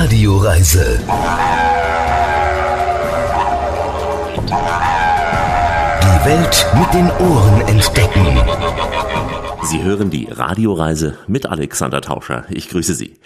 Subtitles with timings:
[0.00, 1.00] Radioreise.
[6.02, 8.38] Die Welt mit den Ohren entdecken.
[9.70, 12.46] Sie hören die Radioreise mit Alexander Tauscher.
[12.48, 13.18] Ich grüße Sie.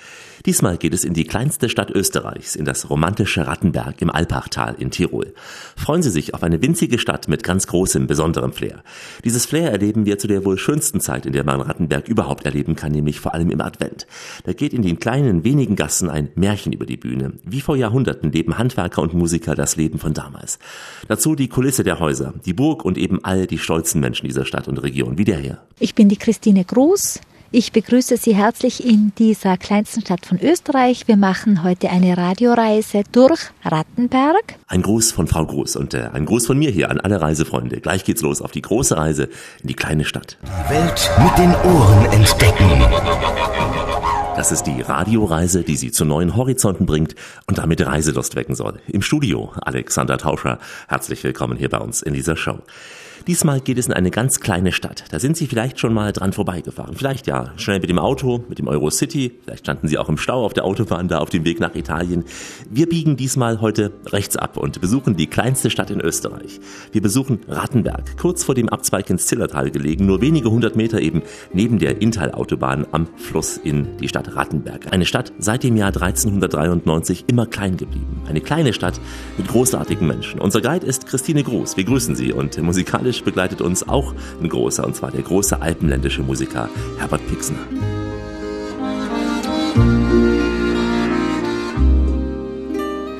[0.44, 4.90] Diesmal geht es in die kleinste Stadt Österreichs, in das romantische Rattenberg im Alpachtal in
[4.90, 5.34] Tirol.
[5.76, 8.82] Freuen Sie sich auf eine winzige Stadt mit ganz großem, besonderem Flair.
[9.24, 12.74] Dieses Flair erleben wir zu der wohl schönsten Zeit, in der man Rattenberg überhaupt erleben
[12.74, 14.08] kann, nämlich vor allem im Advent.
[14.42, 17.34] Da geht in den kleinen, wenigen Gassen ein Märchen über die Bühne.
[17.44, 20.58] Wie vor Jahrhunderten leben Handwerker und Musiker das Leben von damals.
[21.06, 24.66] Dazu die Kulisse der Häuser, die Burg und eben all die stolzen Menschen dieser Stadt
[24.66, 25.58] und Region, wie der hier.
[25.78, 27.20] Ich bin die Christine Gruß.
[27.50, 31.06] Ich begrüße Sie herzlich in dieser kleinsten Stadt von Österreich.
[31.06, 34.54] Wir machen heute eine Radioreise durch Rattenberg.
[34.66, 37.82] Ein Gruß von Frau Gruß und äh, ein Gruß von mir hier an alle Reisefreunde.
[37.82, 39.24] Gleich geht's los auf die große Reise
[39.60, 40.38] in die kleine Stadt.
[40.42, 42.80] Die Welt mit den Ohren entdecken.
[44.34, 47.14] Das ist die Radioreise, die Sie zu neuen Horizonten bringt
[47.46, 48.80] und damit Reiselust wecken soll.
[48.86, 50.58] Im Studio Alexander Tauscher.
[50.88, 52.60] Herzlich willkommen hier bei uns in dieser Show.
[53.26, 55.04] Diesmal geht es in eine ganz kleine Stadt.
[55.10, 56.96] Da sind Sie vielleicht schon mal dran vorbeigefahren.
[56.96, 59.32] Vielleicht ja schnell mit dem Auto, mit dem Eurocity.
[59.44, 62.24] Vielleicht standen Sie auch im Stau auf der Autobahn da auf dem Weg nach Italien.
[62.68, 66.60] Wir biegen diesmal heute rechts ab und besuchen die kleinste Stadt in Österreich.
[66.90, 71.22] Wir besuchen Rattenberg, kurz vor dem Abzweig ins Zillertal gelegen, nur wenige hundert Meter eben
[71.52, 74.92] neben der Inntal-Autobahn am Fluss in die Stadt Rattenberg.
[74.92, 78.22] Eine Stadt seit dem Jahr 1393 immer klein geblieben.
[78.26, 79.00] Eine kleine Stadt
[79.38, 80.40] mit großartigen Menschen.
[80.40, 81.76] Unser Guide ist Christine Gruß.
[81.76, 85.60] Wir grüßen Sie und musikalisch musikalisch begleitet uns auch ein großer, und zwar der große
[85.60, 86.68] alpenländische Musiker
[86.98, 87.58] Herbert Pixner.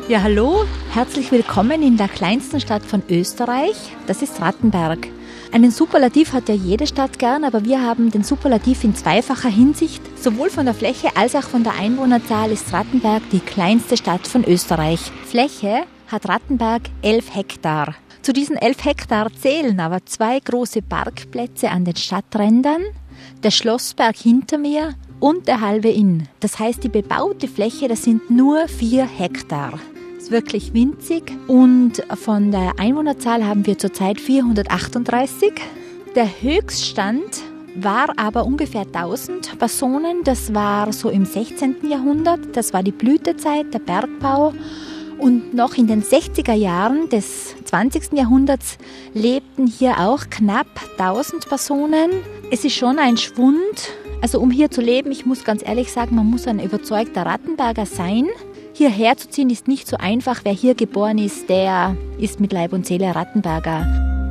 [0.09, 3.77] Ja, hallo, herzlich willkommen in der kleinsten Stadt von Österreich.
[4.07, 5.09] Das ist Rattenberg.
[5.53, 10.03] Einen Superlativ hat ja jede Stadt gern, aber wir haben den Superlativ in zweifacher Hinsicht.
[10.19, 14.45] Sowohl von der Fläche als auch von der Einwohnerzahl ist Rattenberg die kleinste Stadt von
[14.45, 15.01] Österreich.
[15.27, 17.95] Fläche hat Rattenberg 11 Hektar.
[18.23, 22.83] Zu diesen elf Hektar zählen aber zwei große Parkplätze an den Stadträndern,
[23.43, 26.29] der Schlossberg hinter mir und der halbe Inn.
[26.39, 29.81] Das heißt, die bebaute Fläche, das sind nur vier Hektar.
[30.15, 35.53] Das ist wirklich winzig und von der Einwohnerzahl haben wir zurzeit 438.
[36.15, 37.43] Der Höchststand
[37.75, 40.23] war aber ungefähr 1000 Personen.
[40.23, 41.89] Das war so im 16.
[41.89, 42.41] Jahrhundert.
[42.55, 44.53] Das war die Blütezeit, der Bergbau.
[45.23, 48.13] Und noch in den 60er Jahren des 20.
[48.15, 48.77] Jahrhunderts
[49.15, 50.67] lebten hier auch knapp
[50.99, 52.11] 1000 Personen.
[52.51, 53.93] Es ist schon ein Schwund.
[54.21, 57.87] Also um hier zu leben, ich muss ganz ehrlich sagen, man muss ein überzeugter Rattenberger
[57.87, 58.27] sein.
[58.73, 60.41] Hierher zu ziehen ist nicht so einfach.
[60.43, 64.22] Wer hier geboren ist, der ist mit Leib und Seele Rattenberger.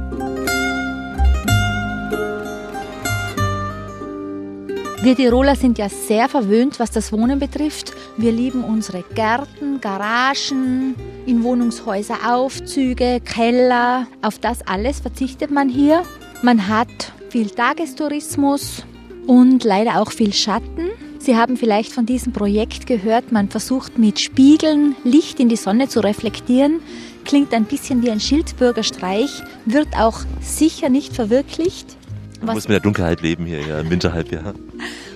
[5.04, 7.92] Wir Tiroler sind ja sehr verwöhnt, was das Wohnen betrifft.
[8.18, 10.94] Wir lieben unsere Gärten, Garagen,
[11.26, 14.06] in Wohnungshäuser Aufzüge, Keller.
[14.22, 16.04] Auf das alles verzichtet man hier.
[16.44, 18.84] Man hat viel Tagestourismus
[19.26, 20.92] und leider auch viel Schatten.
[21.18, 25.88] Sie haben vielleicht von diesem Projekt gehört, man versucht mit Spiegeln Licht in die Sonne
[25.88, 26.80] zu reflektieren.
[27.26, 31.98] Klingt ein bisschen wie ein Schildbürgerstreich, wird auch sicher nicht verwirklicht.
[32.42, 34.54] Man muss mit der Dunkelheit leben hier ja, im Winterhalbjahr.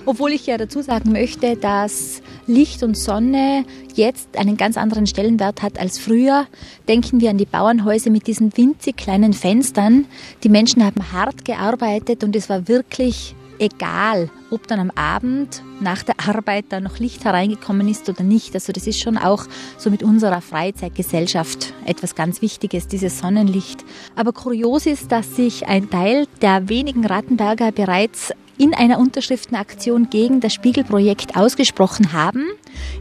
[0.04, 3.64] Obwohl ich ja dazu sagen möchte, dass Licht und Sonne
[3.94, 6.46] jetzt einen ganz anderen Stellenwert hat als früher.
[6.88, 10.06] Denken wir an die Bauernhäuser mit diesen winzig kleinen Fenstern.
[10.44, 16.02] Die Menschen haben hart gearbeitet und es war wirklich egal, ob dann am Abend nach
[16.02, 18.54] der Arbeit da noch Licht hereingekommen ist oder nicht.
[18.54, 19.46] Also das ist schon auch
[19.78, 23.84] so mit unserer Freizeitgesellschaft etwas ganz Wichtiges, dieses Sonnenlicht.
[24.14, 30.40] Aber kurios ist, dass sich ein Teil der wenigen Rattenberger bereits in einer Unterschriftenaktion gegen
[30.40, 32.46] das Spiegelprojekt ausgesprochen haben.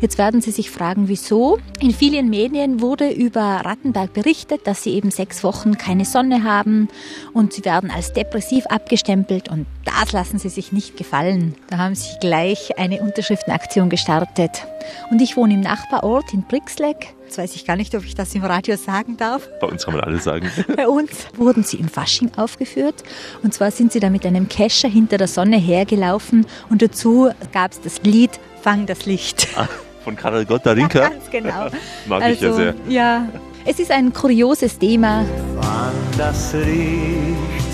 [0.01, 1.57] Jetzt werden Sie sich fragen, wieso.
[1.79, 6.87] In vielen Medien wurde über Rattenberg berichtet, dass sie eben sechs Wochen keine Sonne haben
[7.33, 11.55] und sie werden als depressiv abgestempelt und das lassen sie sich nicht gefallen.
[11.69, 14.66] Da haben sie gleich eine Unterschriftenaktion gestartet.
[15.09, 17.13] Und ich wohne im Nachbarort in Brixleck.
[17.23, 19.47] Jetzt weiß ich gar nicht, ob ich das im Radio sagen darf.
[19.59, 20.49] Bei uns kann man alles sagen.
[20.75, 23.03] Bei uns wurden sie im Fasching aufgeführt.
[23.43, 26.45] Und zwar sind sie da mit einem Kescher hinter der Sonne hergelaufen.
[26.69, 28.31] Und dazu gab es das Lied
[28.66, 29.47] Fang das Licht.
[29.56, 29.67] Ah,
[30.03, 31.00] von Karel Gottarinka?
[31.03, 31.67] Ja, ganz genau.
[32.08, 32.76] Mag also, ich ja sehr.
[32.90, 33.29] Ja,
[33.64, 35.23] es ist ein kurioses Thema.
[35.62, 37.73] Fang das Licht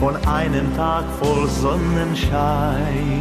[0.00, 3.20] von einem Tag voll Sonnenschein.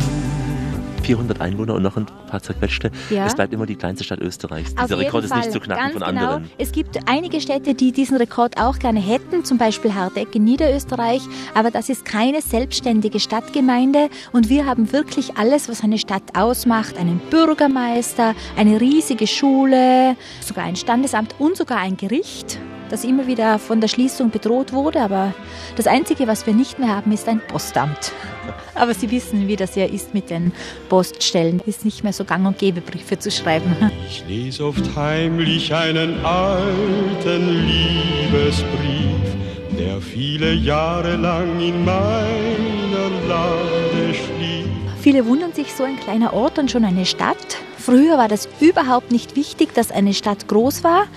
[1.12, 2.90] 400 Einwohner und noch ein paar zerquetschte.
[3.10, 3.25] Ja.
[3.25, 4.74] Es bleibt immer die kleinste Stadt Österreichs.
[4.74, 5.40] Dieser Rekord Fall.
[5.40, 6.36] ist nicht zu knacken Ganz von genau.
[6.36, 6.52] anderen.
[6.58, 11.22] Es gibt einige Städte, die diesen Rekord auch gerne hätten, zum Beispiel Hardeck in Niederösterreich,
[11.54, 16.98] aber das ist keine selbstständige Stadtgemeinde und wir haben wirklich alles, was eine Stadt ausmacht.
[16.98, 22.58] Einen Bürgermeister, eine riesige Schule, sogar ein Standesamt und sogar ein Gericht
[22.91, 24.99] das immer wieder von der Schließung bedroht wurde.
[24.99, 25.33] Aber
[25.75, 28.11] das Einzige, was wir nicht mehr haben, ist ein Postamt.
[28.75, 30.51] Aber Sie wissen, wie das ja ist mit den
[30.89, 31.61] Poststellen.
[31.61, 33.75] Es ist nicht mehr so gang und gäbe, Briefe zu schreiben.
[34.07, 39.35] Ich lese oft heimlich einen alten Liebesbrief,
[39.77, 44.67] der viele Jahre lang in meiner Lade schlief.
[45.01, 47.57] Viele wundern sich, so ein kleiner Ort und schon eine Stadt.
[47.77, 51.07] Früher war das überhaupt nicht wichtig, dass eine Stadt groß war.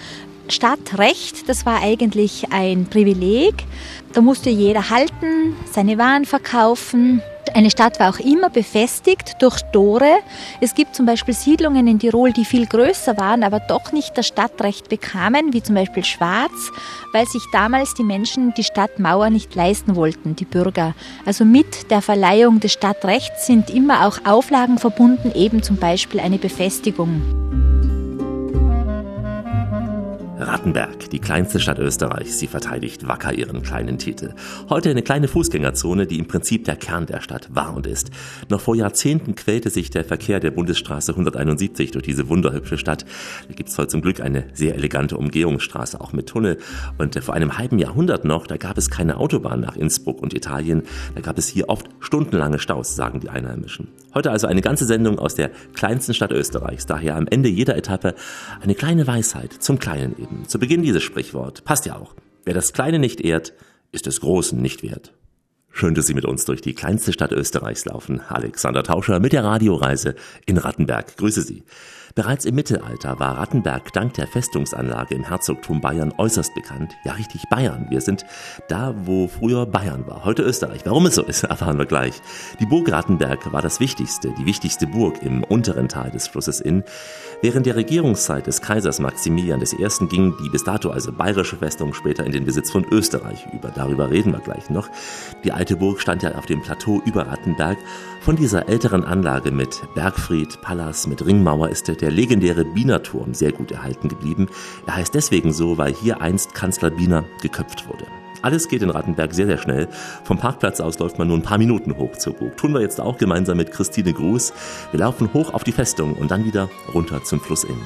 [0.49, 3.55] Stadtrecht, das war eigentlich ein Privileg.
[4.13, 7.23] Da musste jeder halten, seine Waren verkaufen.
[7.53, 10.19] Eine Stadt war auch immer befestigt durch Tore.
[10.61, 14.27] Es gibt zum Beispiel Siedlungen in Tirol, die viel größer waren, aber doch nicht das
[14.27, 16.71] Stadtrecht bekamen, wie zum Beispiel Schwarz,
[17.13, 20.95] weil sich damals die Menschen die Stadtmauer nicht leisten wollten, die Bürger.
[21.27, 26.39] Also mit der Verleihung des Stadtrechts sind immer auch Auflagen verbunden, eben zum Beispiel eine
[26.39, 27.23] Befestigung.
[30.39, 34.35] Rattenberg, die kleinste Stadt Österreichs, sie verteidigt wacker ihren kleinen Titel.
[34.69, 38.11] Heute eine kleine Fußgängerzone, die im Prinzip der Kern der Stadt war und ist.
[38.49, 43.05] Noch vor Jahrzehnten quälte sich der Verkehr der Bundesstraße 171 durch diese wunderhübsche Stadt.
[43.47, 46.59] Da gibt's heute zum Glück eine sehr elegante Umgehungsstraße, auch mit Tunnel.
[46.99, 50.83] Und vor einem halben Jahrhundert noch, da gab es keine Autobahn nach Innsbruck und Italien.
[51.15, 53.89] Da gab es hier oft stundenlange Staus, sagen die Einheimischen.
[54.15, 56.87] Heute also eine ganze Sendung aus der kleinsten Stadt Österreichs.
[56.87, 58.15] Daher am Ende jeder Etappe
[58.61, 61.65] eine kleine Weisheit zum Kleinen eben zu Beginn dieses Sprichwort.
[61.65, 62.15] Passt ja auch.
[62.45, 63.53] Wer das Kleine nicht ehrt,
[63.93, 65.13] ist des Großen nicht wert.
[65.71, 68.21] Schön, dass Sie mit uns durch die kleinste Stadt Österreichs laufen.
[68.21, 70.15] Alexander Tauscher mit der Radioreise
[70.47, 71.17] in Rattenberg.
[71.17, 71.65] Grüße Sie.
[72.17, 76.97] Bereits im Mittelalter war Rattenberg dank der Festungsanlage im Herzogtum Bayern äußerst bekannt.
[77.05, 77.87] Ja, richtig Bayern.
[77.91, 78.25] Wir sind
[78.69, 80.83] da, wo früher Bayern war, heute Österreich.
[80.85, 82.23] Warum es so ist, erfahren wir gleich.
[82.61, 86.85] Die Burg Rattenberg war das wichtigste, die wichtigste Burg im unteren Teil des Flusses Inn.
[87.43, 90.07] Während der Regierungszeit des Kaisers Maximilian I.
[90.07, 93.73] ging die bis dato also bayerische Festung später in den Besitz von Österreich über.
[93.75, 94.89] Darüber reden wir gleich noch.
[95.43, 97.79] Die alte Burg stand ja auf dem Plateau über Rattenberg.
[98.21, 103.73] Von dieser älteren Anlage mit Bergfried, Palas, mit Ringmauer ist der legendäre Bienerturm sehr gut
[103.73, 104.49] erhalten geblieben.
[104.87, 108.07] Er heißt deswegen so, weil hier einst Kanzler Biener geköpft wurde.
[108.43, 109.89] Alles geht in Rattenberg sehr, sehr schnell.
[110.23, 112.59] Vom Parkplatz aus läuft man nur ein paar Minuten hoch zur Burg.
[112.59, 114.53] Tun wir jetzt auch gemeinsam mit Christine Gruß.
[114.91, 117.81] Wir laufen hoch auf die Festung und dann wieder runter zum Fluss Inn.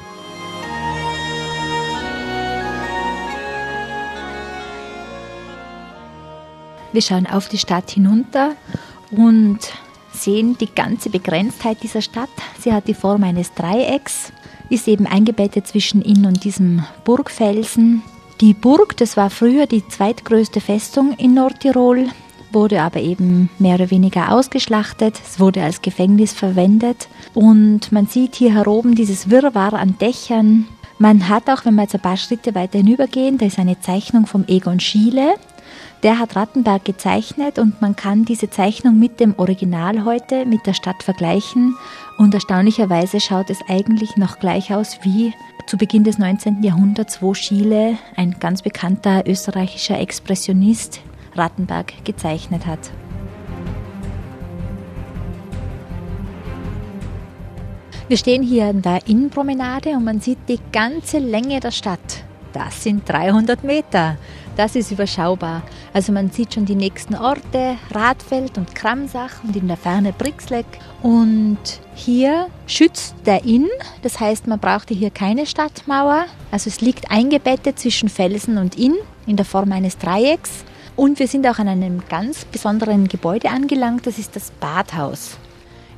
[6.91, 8.55] Wir schauen auf die Stadt hinunter
[9.11, 9.59] und
[10.23, 12.29] sehen die ganze Begrenztheit dieser Stadt.
[12.59, 14.31] Sie hat die Form eines Dreiecks,
[14.69, 18.03] ist eben eingebettet zwischen Inn und diesem Burgfelsen.
[18.41, 22.07] Die Burg, das war früher die zweitgrößte Festung in Nordtirol,
[22.51, 25.19] wurde aber eben mehr oder weniger ausgeschlachtet.
[25.23, 30.67] Es wurde als Gefängnis verwendet und man sieht hier heroben dieses Wirrwarr an Dächern.
[30.99, 34.25] Man hat auch, wenn wir jetzt ein paar Schritte weiter hinübergehen, da ist eine Zeichnung
[34.25, 35.35] vom Egon Schiele.
[36.01, 40.73] Der hat Rattenberg gezeichnet und man kann diese Zeichnung mit dem Original heute, mit der
[40.73, 41.75] Stadt vergleichen.
[42.17, 45.33] Und erstaunlicherweise schaut es eigentlich noch gleich aus wie
[45.67, 46.63] zu Beginn des 19.
[46.63, 51.01] Jahrhunderts, wo Schiele, ein ganz bekannter österreichischer Expressionist,
[51.35, 52.91] Rattenberg gezeichnet hat.
[58.07, 62.23] Wir stehen hier in der Innenpromenade und man sieht die ganze Länge der Stadt.
[62.53, 64.17] Das sind 300 Meter.
[64.59, 65.61] Das ist überschaubar.
[65.93, 70.65] Also man sieht schon die nächsten Orte, Radfeld und Kramsach und in der Ferne Brixleck.
[71.01, 71.59] Und
[71.95, 73.69] hier schützt der Inn,
[74.01, 76.25] das heißt man brauchte hier keine Stadtmauer.
[76.51, 80.65] Also es liegt eingebettet zwischen Felsen und Inn in der Form eines Dreiecks.
[80.97, 85.37] Und wir sind auch an einem ganz besonderen Gebäude angelangt, das ist das Badhaus.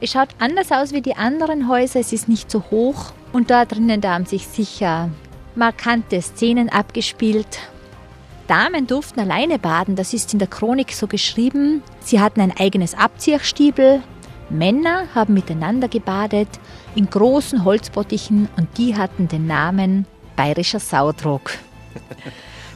[0.02, 3.66] Es schaut anders aus wie die anderen Häuser, es ist nicht so hoch und da
[3.66, 5.10] drinnen da haben sich sicher
[5.56, 7.58] markante Szenen abgespielt
[8.52, 11.82] Damen durften alleine baden, das ist in der Chronik so geschrieben.
[12.02, 14.04] Sie hatten ein eigenes Abziehstiebel.
[14.50, 16.50] Männer haben miteinander gebadet
[16.94, 20.06] in großen Holzbottichen und die hatten den Namen
[20.36, 21.52] Bayerischer Saudruck.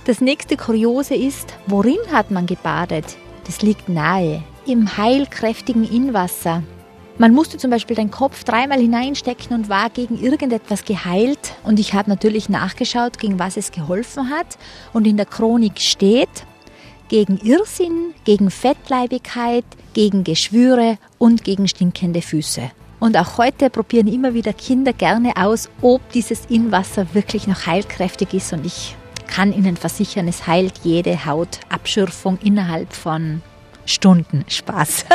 [0.05, 3.17] Das nächste Kuriose ist, worin hat man gebadet?
[3.47, 6.61] Das liegt nahe, im heilkräftigen Innenwasser.
[7.17, 11.53] Man musste zum Beispiel den Kopf dreimal hineinstecken und war gegen irgendetwas geheilt.
[11.63, 14.57] Und ich habe natürlich nachgeschaut, gegen was es geholfen hat.
[14.91, 16.45] Und in der Chronik steht,
[17.07, 22.69] gegen Irrsinn, gegen Fettleibigkeit, gegen Geschwüre und gegen stinkende Füße.
[22.99, 28.33] Und auch heute probieren immer wieder Kinder gerne aus, ob dieses Innenwasser wirklich noch heilkräftig
[28.33, 28.51] ist.
[28.51, 28.95] Und ich
[29.27, 33.41] kann Ihnen versichern, es heilt jede Hautabschürfung innerhalb von
[33.85, 34.43] Stunden.
[34.47, 35.05] Spaß.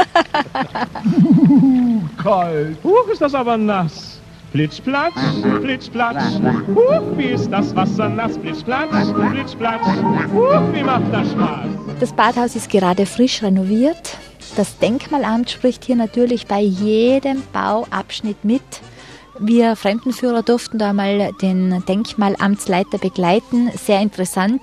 [2.23, 2.77] Kalt.
[2.85, 4.21] Huch, ist das aber nass.
[4.53, 5.15] Blitzplatz,
[5.63, 6.41] Blitzplatz.
[6.75, 8.37] Huch, wie ist das Wasser nass.
[8.37, 9.83] Blitzplatz, Blitzplatz.
[10.33, 11.69] Huch, wie macht das Spaß.
[12.01, 14.17] Das Badhaus ist gerade frisch renoviert.
[14.57, 18.63] Das Denkmalamt spricht hier natürlich bei jedem Bauabschnitt mit.
[19.39, 23.71] Wir Fremdenführer durften da mal den Denkmalamtsleiter begleiten.
[23.77, 24.61] Sehr interessant.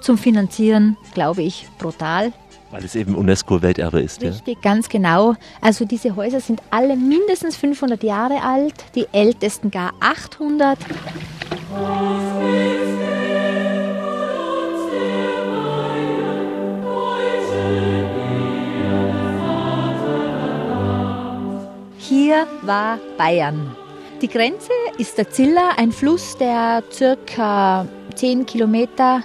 [0.00, 2.32] Zum Finanzieren, glaube ich, brutal.
[2.74, 4.20] Weil es eben UNESCO-Welterbe ist.
[4.20, 4.60] Richtig, ja?
[4.60, 5.36] ganz genau.
[5.60, 10.76] Also diese Häuser sind alle mindestens 500 Jahre alt, die ältesten gar 800.
[21.96, 23.76] Hier war Bayern.
[24.20, 29.22] Die Grenze ist der Ziller, ein Fluss, der circa 10 Kilometer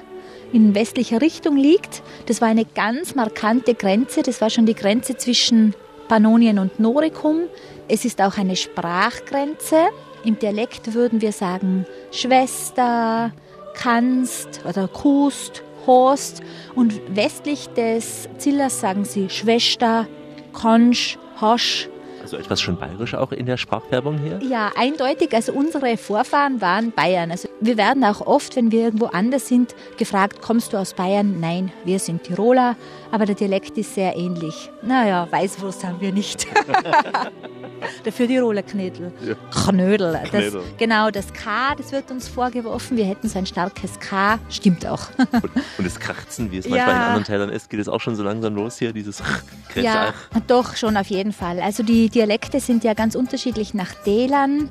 [0.53, 2.01] in westlicher Richtung liegt.
[2.25, 4.23] Das war eine ganz markante Grenze.
[4.23, 5.73] Das war schon die Grenze zwischen
[6.07, 7.43] Pannonien und Noricum.
[7.87, 9.87] Es ist auch eine Sprachgrenze.
[10.23, 13.31] Im Dialekt würden wir sagen Schwester,
[13.75, 16.41] Kanst oder Kust, Horst.
[16.75, 20.07] Und westlich des Zillers sagen sie Schwester,
[20.53, 21.89] Konsch, Hosch.
[22.29, 24.39] Also etwas schon bayerisch auch in der Sprachfärbung hier?
[24.47, 25.33] Ja, eindeutig.
[25.33, 27.31] Also unsere Vorfahren waren Bayern.
[27.31, 31.39] Also wir werden auch oft, wenn wir irgendwo anders sind, gefragt, kommst du aus Bayern?
[31.39, 32.75] Nein, wir sind Tiroler,
[33.09, 34.69] aber der Dialekt ist sehr ähnlich.
[34.83, 36.45] Naja, Weißwurst haben wir nicht.
[38.03, 39.11] Dafür Tiroler Knödel.
[39.25, 39.35] Ja.
[39.51, 40.19] Knödel.
[40.31, 42.97] Das, genau, das K, das wird uns vorgeworfen.
[42.97, 44.39] Wir hätten so ein starkes K.
[44.49, 45.09] Stimmt auch.
[45.17, 45.43] und,
[45.77, 48.23] und das Kratzen, wie es manchmal in anderen Teilen ist, geht es auch schon so
[48.23, 49.21] langsam los hier, dieses
[49.75, 50.13] Ja,
[50.47, 51.59] doch, schon auf jeden Fall.
[51.59, 54.69] Also die Dialekte sind ja ganz unterschiedlich nach Dälern.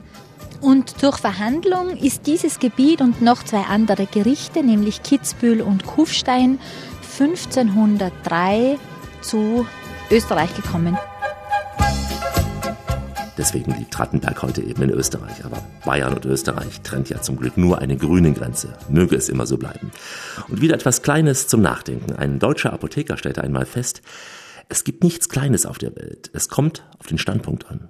[0.60, 6.58] Und durch Verhandlung ist dieses Gebiet und noch zwei andere Gerichte, nämlich Kitzbühel und Kufstein,
[7.20, 8.76] 1503
[9.20, 9.66] zu
[10.10, 10.98] Österreich gekommen.
[13.38, 15.44] Deswegen liegt Rattenberg heute eben in Österreich.
[15.44, 18.76] Aber Bayern und Österreich trennt ja zum Glück nur eine grüne Grenze.
[18.90, 19.92] Möge es immer so bleiben.
[20.48, 22.14] Und wieder etwas Kleines zum Nachdenken.
[22.16, 24.02] Ein deutscher Apotheker stellte einmal fest,
[24.68, 26.30] es gibt nichts Kleines auf der Welt.
[26.34, 27.88] Es kommt auf den Standpunkt an.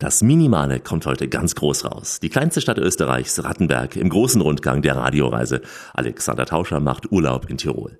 [0.00, 2.20] Das Minimale kommt heute ganz groß raus.
[2.20, 5.60] Die kleinste Stadt Österreichs, Rattenberg, im großen Rundgang der Radioreise.
[5.92, 7.98] Alexander Tauscher macht Urlaub in Tirol.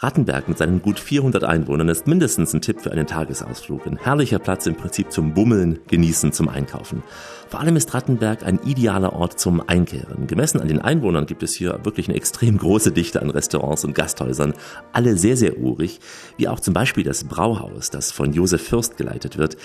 [0.00, 3.84] Rattenberg mit seinen gut 400 Einwohnern ist mindestens ein Tipp für einen Tagesausflug.
[3.84, 7.02] Ein herrlicher Platz im Prinzip zum Bummeln, Genießen, zum Einkaufen.
[7.48, 10.28] Vor allem ist Rattenberg ein idealer Ort zum Einkehren.
[10.28, 13.94] Gemessen an den Einwohnern gibt es hier wirklich eine extrem große Dichte an Restaurants und
[13.94, 14.54] Gasthäusern,
[14.92, 15.98] alle sehr, sehr urig,
[16.36, 19.56] wie auch zum Beispiel das Brauhaus, das von Josef Fürst geleitet wird.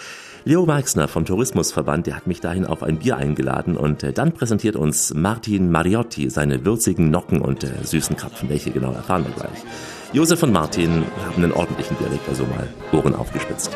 [0.46, 4.32] Leo Marxner vom Tourismusverband, der hat mich dahin auf ein Bier eingeladen und äh, dann
[4.32, 8.50] präsentiert uns Martin Mariotti seine würzigen Nocken und äh, süßen Krapfen.
[8.50, 9.63] Welche genau erfahren wir gleich.
[10.13, 13.75] Josef und Martin haben einen ordentlichen Dialekt, also mal Ohren aufgespitzt.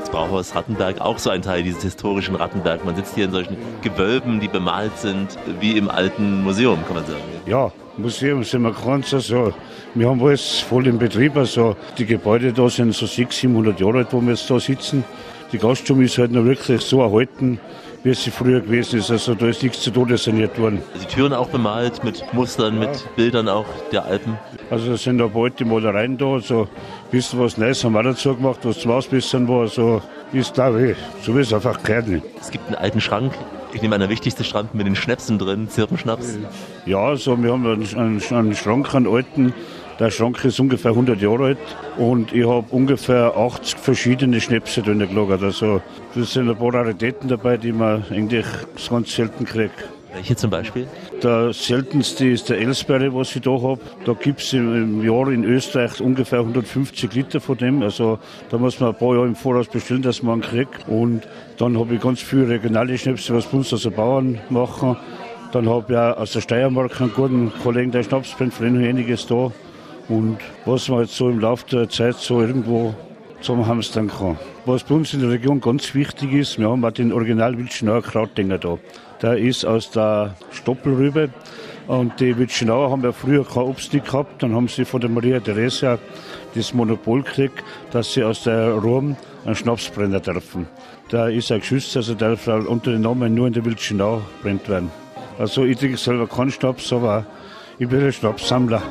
[0.00, 2.84] Das Brauhaus Rattenberg, auch so ein Teil dieses historischen Rattenberg.
[2.84, 7.06] Man sitzt hier in solchen Gewölben, die bemalt sind, wie im alten Museum, kann man
[7.06, 7.22] sagen.
[7.46, 9.54] Ja, Museum sind wir ganz also.
[9.94, 11.34] Wir haben alles voll im Betrieb.
[11.34, 15.02] Also die Gebäude da sind so 600, 700 Jahre alt, wo wir jetzt da sitzen.
[15.50, 17.58] Die Gaststube ist halt noch wirklich so erhalten,
[18.02, 19.10] wie es sie früher gewesen ist.
[19.10, 20.82] Also da ist nichts zu Tode saniert worden.
[21.02, 22.88] Die Türen auch bemalt mit Mustern, ja.
[22.88, 24.38] mit Bildern auch der Alpen.
[24.70, 26.34] Also es sind ein paar alte Malereien da.
[26.34, 26.68] Also ein
[27.10, 29.62] bisschen was Neues haben wir dazu gemacht, was zum Ausbessern war.
[29.62, 30.02] Also
[30.32, 30.94] ist da weh.
[31.22, 32.06] So wie es einfach gehört.
[32.40, 33.32] Es gibt einen alten Schrank.
[33.72, 36.38] Ich nehme an, der wichtigste Schrank mit den Schnäpsen drin, Zirpenschnaps.
[36.86, 39.52] Ja, also wir haben einen, einen, einen Schrank, einen alten,
[39.98, 41.58] der Schrank ist ungefähr 100 Jahre alt
[41.96, 45.42] und ich habe ungefähr 80 verschiedene Schnäpse drin gelagert.
[45.42, 45.80] Also
[46.14, 48.46] das sind ein paar Raritäten dabei, die man eigentlich
[48.88, 49.88] ganz selten kriegt.
[50.14, 50.88] Welche zum Beispiel?
[51.22, 53.80] Der seltenste ist der Elsberry, was ich da habe.
[54.04, 57.82] Da gibt es im Jahr in Österreich ungefähr 150 Liter von dem.
[57.82, 58.18] Also
[58.50, 60.88] da muss man ein paar Jahre im Voraus bestellen, dass man einen kriegt.
[60.88, 61.28] Und
[61.58, 64.96] dann habe ich ganz viele regionale Schnäpse, was bei uns also Bauern machen.
[65.52, 68.84] Dann habe ich auch aus der Steiermark einen guten Kollegen, der Schnaps bringt, von denen
[68.84, 69.52] einiges da.
[70.08, 72.94] Und was man jetzt so im Laufe der Zeit so irgendwo
[73.40, 74.38] zum Hamstern kann.
[74.64, 78.02] Was bei uns in der Region ganz wichtig ist, wir haben auch den Original Wildschenauer
[78.02, 78.78] Krautdinger da.
[79.22, 81.30] Der ist aus der Stoppelrübe.
[81.86, 84.42] Und die Wildschenauer haben ja früher kein Obst gehabt.
[84.42, 85.98] Dann haben sie von der Maria Theresia
[86.54, 90.66] das Monopol gekriegt, dass sie aus der Rom einen Schnaps brennen dürfen.
[91.08, 94.90] Da ist ein geschützt, also darf unter dem Namen nur in der Wildschenau brennt werden.
[95.38, 97.24] Also ich trinke selber keinen Schnaps, aber
[97.78, 98.82] ich bin ein Schnapssammler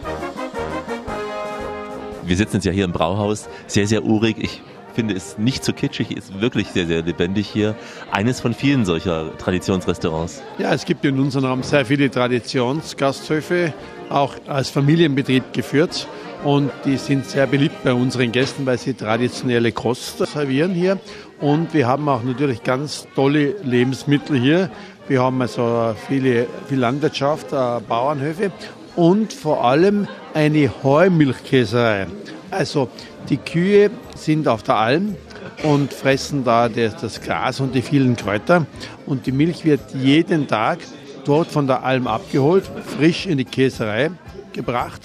[2.27, 4.37] wir sitzen jetzt ja hier im Brauhaus, sehr, sehr urig.
[4.39, 4.61] Ich
[4.93, 7.75] finde, ist nicht zu kitschig, ist wirklich sehr, sehr lebendig hier.
[8.11, 10.41] Eines von vielen solcher Traditionsrestaurants.
[10.57, 13.73] Ja, es gibt in unserem Raum sehr viele Traditionsgasthöfe,
[14.09, 16.07] auch als Familienbetrieb geführt.
[16.43, 20.99] Und die sind sehr beliebt bei unseren Gästen, weil sie traditionelle Kost servieren hier.
[21.39, 24.71] Und wir haben auch natürlich ganz tolle Lebensmittel hier.
[25.07, 28.51] Wir haben also viele, viel Landwirtschaft, äh, Bauernhöfe
[28.97, 32.07] und vor allem eine Heumilchkäserei.
[32.51, 32.89] Also
[33.29, 35.15] die Kühe sind auf der Alm
[35.63, 38.65] und fressen da das Gras und die vielen Kräuter.
[39.05, 40.79] Und die Milch wird jeden Tag
[41.25, 42.63] dort von der Alm abgeholt,
[42.97, 44.11] frisch in die Käserei
[44.51, 45.01] gebracht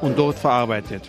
[0.00, 1.02] und dort verarbeitet.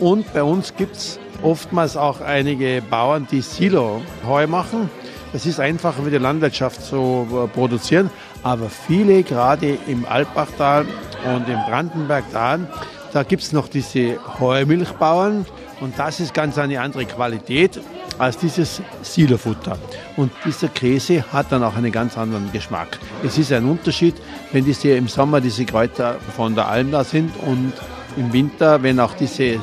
[0.00, 4.90] Und bei uns gibt es oftmals auch einige Bauern, die Silo-Heu machen.
[5.32, 8.10] Das ist einfacher für die Landwirtschaft zu äh, produzieren,
[8.42, 10.86] aber viele, gerade im Alpbachtal
[11.24, 12.66] und im Brandenbergtal,
[13.12, 15.46] da gibt es noch diese Heumilchbauern
[15.80, 17.80] und das ist ganz eine andere Qualität
[18.18, 19.78] als dieses Silofutter.
[20.16, 22.98] Und dieser Käse hat dann auch einen ganz anderen Geschmack.
[23.24, 24.16] Es ist ein Unterschied,
[24.52, 27.72] wenn diese im Sommer diese Kräuter von der Alm da sind und
[28.16, 29.60] im Winter, wenn auch diese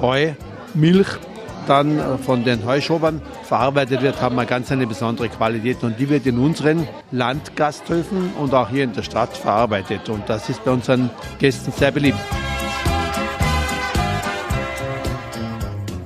[0.00, 1.08] Heumilch
[1.66, 6.26] dann von den Heuschobern verarbeitet wird, haben wir ganz eine besondere Qualität und die wird
[6.26, 11.10] in unseren Landgasthöfen und auch hier in der Stadt verarbeitet und das ist bei unseren
[11.38, 12.18] Gästen sehr beliebt.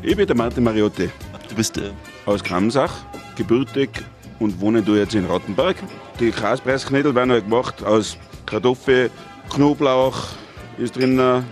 [0.03, 1.11] Ich bin der Martin Mariotti.
[1.49, 1.91] Du bist äh,
[2.27, 2.93] aus Kramsach,
[3.35, 3.91] gebürtig
[4.39, 5.77] und wohne du jetzt in Rottenberg.
[6.21, 9.11] Die Kaspreisknädel werden halt gemacht aus Kartoffel,
[9.51, 10.17] Knoblauch
[10.79, 11.45] ist drin,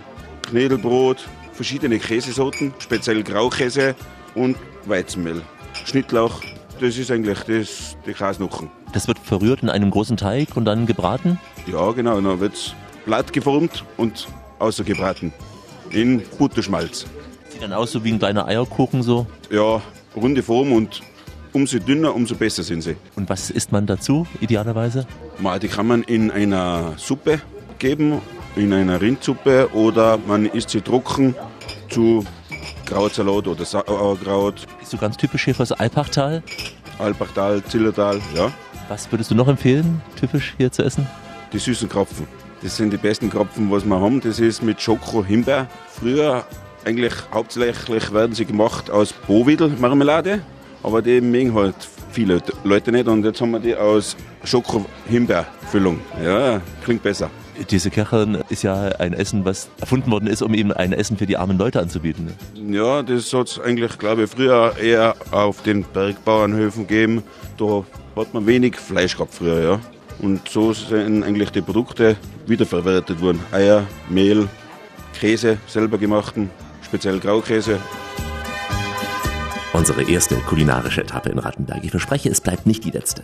[0.43, 3.95] Knädelbrot, verschiedene Käsesorten, speziell Graukäse
[4.35, 5.41] und Weizenmehl.
[5.85, 6.41] Schnittlauch,
[6.79, 8.69] das ist eigentlich das, die Kasnuchen.
[8.93, 11.39] Das wird verrührt in einem großen Teig und dann gebraten?
[11.65, 12.73] Ja, genau, dann wird es
[13.05, 14.27] platt geformt und
[14.59, 15.33] außergebraten
[15.91, 17.05] in Butterschmalz.
[17.49, 19.25] Sieht dann aus so wie ein kleiner Eierkuchen so?
[19.49, 19.81] Ja,
[20.15, 21.01] runde Form und
[21.53, 22.97] umso dünner, umso besser sind sie.
[23.15, 25.07] Und was isst man dazu, idealerweise?
[25.61, 27.41] Die kann man in einer Suppe
[27.79, 28.21] geben,
[28.55, 31.35] in einer Rindsuppe oder man isst sie trocken
[31.89, 32.23] zu
[32.85, 34.65] Krautsalat oder Sauerkraut.
[34.79, 36.43] Bist du ganz typisch hier fürs Alpachtal?
[36.99, 38.51] Alpachtal, Zillertal, ja.
[38.87, 41.07] Was würdest du noch empfehlen, typisch hier zu essen?
[41.51, 42.27] Die süßen Krapfen.
[42.61, 44.21] Das sind die besten Krapfen, was wir haben.
[44.21, 45.67] Das ist mit Schoko-Himbeer.
[45.87, 46.45] Früher
[46.85, 50.41] eigentlich hauptsächlich werden sie gemacht aus Bovidel-Marmelade,
[50.83, 51.75] aber die mögen halt
[52.11, 55.99] viele Leute nicht und jetzt haben wir die aus Schoko-Himbeer-Füllung.
[56.23, 57.29] Ja, klingt besser.
[57.69, 61.25] Diese Kachern ist ja ein Essen, was erfunden worden ist, um eben ein Essen für
[61.25, 62.33] die armen Leute anzubieten.
[62.69, 67.23] Ja, das hat es eigentlich, glaube ich, früher eher auf den Bergbauernhöfen gegeben.
[67.57, 67.83] Da
[68.15, 69.79] hat man wenig Fleisch gehabt früher, ja.
[70.19, 72.15] Und so sind eigentlich die Produkte
[72.47, 73.39] wiederverwertet worden.
[73.51, 74.47] Eier, Mehl,
[75.19, 76.49] Käse, selber gemachten,
[76.83, 77.79] speziell Graukäse.
[79.75, 81.83] Unsere erste kulinarische Etappe in Rattenberg.
[81.83, 83.23] Ich verspreche, es bleibt nicht die letzte.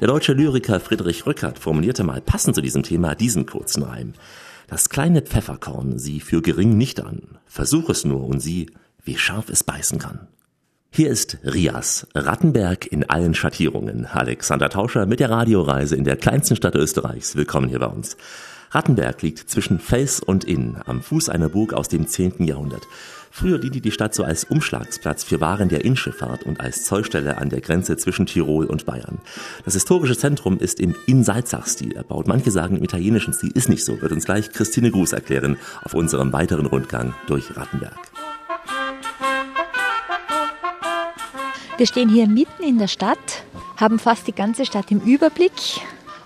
[0.00, 4.12] Der deutsche Lyriker Friedrich Rückert formulierte mal passend zu diesem Thema diesen kurzen Reim.
[4.68, 7.38] Das kleine Pfefferkorn sieh für gering nicht an.
[7.46, 8.70] Versuch es nur und sieh,
[9.02, 10.28] wie scharf es beißen kann.
[10.92, 14.06] Hier ist Rias, Rattenberg in allen Schattierungen.
[14.06, 17.34] Alexander Tauscher mit der Radioreise in der kleinsten Stadt Österreichs.
[17.34, 18.16] Willkommen hier bei uns.
[18.70, 22.44] Rattenberg liegt zwischen Fels und Inn am Fuß einer Burg aus dem 10.
[22.44, 22.86] Jahrhundert.
[23.30, 27.50] Früher diente die Stadt so als Umschlagsplatz für Waren der Innschifffahrt und als Zollstelle an
[27.50, 29.18] der Grenze zwischen Tirol und Bayern.
[29.64, 32.26] Das historische Zentrum ist im In-Salzach-Stil erbaut.
[32.26, 35.94] Manche sagen im italienischen Stil ist nicht so, wird uns gleich Christine Gruß erklären auf
[35.94, 37.98] unserem weiteren Rundgang durch Rattenberg.
[41.76, 43.44] Wir stehen hier mitten in der Stadt,
[43.76, 45.52] haben fast die ganze Stadt im Überblick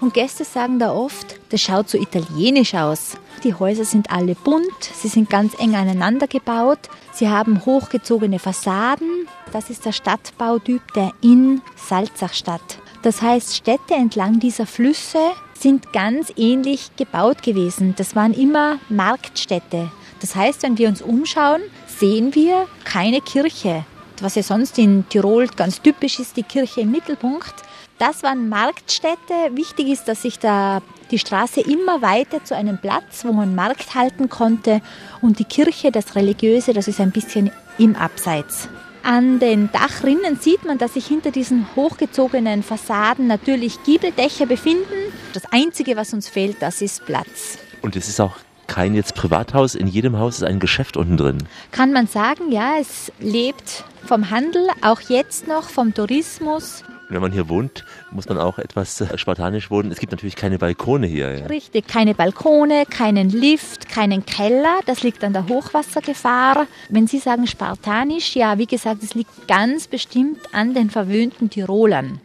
[0.00, 3.16] und Gäste sagen da oft, das schaut so italienisch aus.
[3.44, 6.78] Die Häuser sind alle bunt, sie sind ganz eng aneinander gebaut,
[7.12, 9.28] sie haben hochgezogene Fassaden.
[9.52, 12.78] Das ist der Stadtbautyp der In-Salzachstadt.
[13.02, 15.18] Das heißt, Städte entlang dieser Flüsse
[15.52, 17.94] sind ganz ähnlich gebaut gewesen.
[17.96, 19.90] Das waren immer Marktstädte.
[20.20, 23.84] Das heißt, wenn wir uns umschauen, sehen wir keine Kirche.
[24.20, 27.54] Was ja sonst in Tirol ganz typisch ist, die Kirche im Mittelpunkt.
[27.98, 29.52] Das waren Marktstädte.
[29.52, 33.94] Wichtig ist, dass sich da die Straße immer weiter zu einem Platz, wo man Markt
[33.94, 34.81] halten konnte
[35.20, 38.68] und die Kirche, das Religiöse, das ist ein bisschen im Abseits.
[39.05, 45.12] An den Dachrinnen sieht man, dass sich hinter diesen hochgezogenen Fassaden natürlich Giebeldächer befinden.
[45.33, 47.59] Das Einzige, was uns fehlt, das ist Platz.
[47.83, 48.37] Und es ist auch
[48.68, 51.38] kein jetzt Privathaus, in jedem Haus ist ein Geschäft unten drin.
[51.72, 57.33] Kann man sagen, ja, es lebt vom Handel, auch jetzt noch vom Tourismus Wenn man
[57.33, 59.92] hier wohnt, muss man auch etwas äh, spartanisch wohnen.
[59.92, 61.38] Es gibt natürlich keine Balkone hier.
[61.38, 61.46] Ja.
[61.46, 64.81] Richtig, keine Balkone, keinen Lift, keinen Keller.
[64.87, 66.66] Das liegt an der Hochwassergefahr.
[66.88, 72.20] Wenn Sie sagen spartanisch, ja, wie gesagt, es liegt ganz bestimmt an den verwöhnten Tirolern.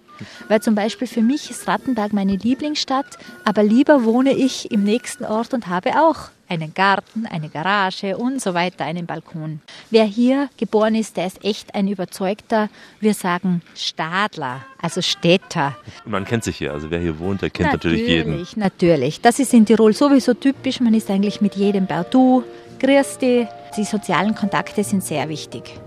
[0.48, 5.26] Weil zum Beispiel für mich ist Rattenberg meine Lieblingsstadt, aber lieber wohne ich im nächsten
[5.26, 9.62] Ort und habe auch einen Garten, eine Garage und so weiter, einen Balkon.
[9.90, 15.76] Wer hier geboren ist, der ist echt ein überzeugter, wir sagen Stadler, also Städter.
[16.06, 18.32] Man kennt sich hier, also wer hier wohnt, der kennt natürlich, natürlich jeden.
[18.32, 19.22] Natürlich, natürlich.
[19.22, 22.44] Das ist in Tirol sowieso typisch, man ist eigentlich mit jedem Berdu,
[22.80, 25.80] grüß Die sozialen Kontakte sind sehr wichtig.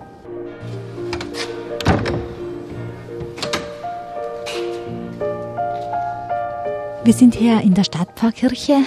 [7.10, 8.84] Wir sind hier in der Stadtpfarrkirche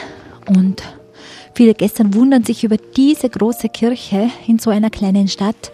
[0.48, 0.82] und
[1.54, 5.74] viele Gäste wundern sich über diese große Kirche in so einer kleinen Stadt.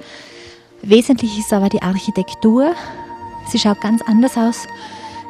[0.81, 2.73] Wesentlich ist aber die Architektur.
[3.49, 4.65] Sie schaut ganz anders aus,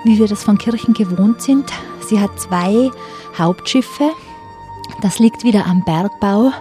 [0.06, 1.66] wie wir das von Kirchen gewohnt sind.
[2.08, 2.90] Sie hat zwei
[3.38, 4.12] Hauptschiffe.
[5.02, 6.54] Das liegt wieder am Bergbau.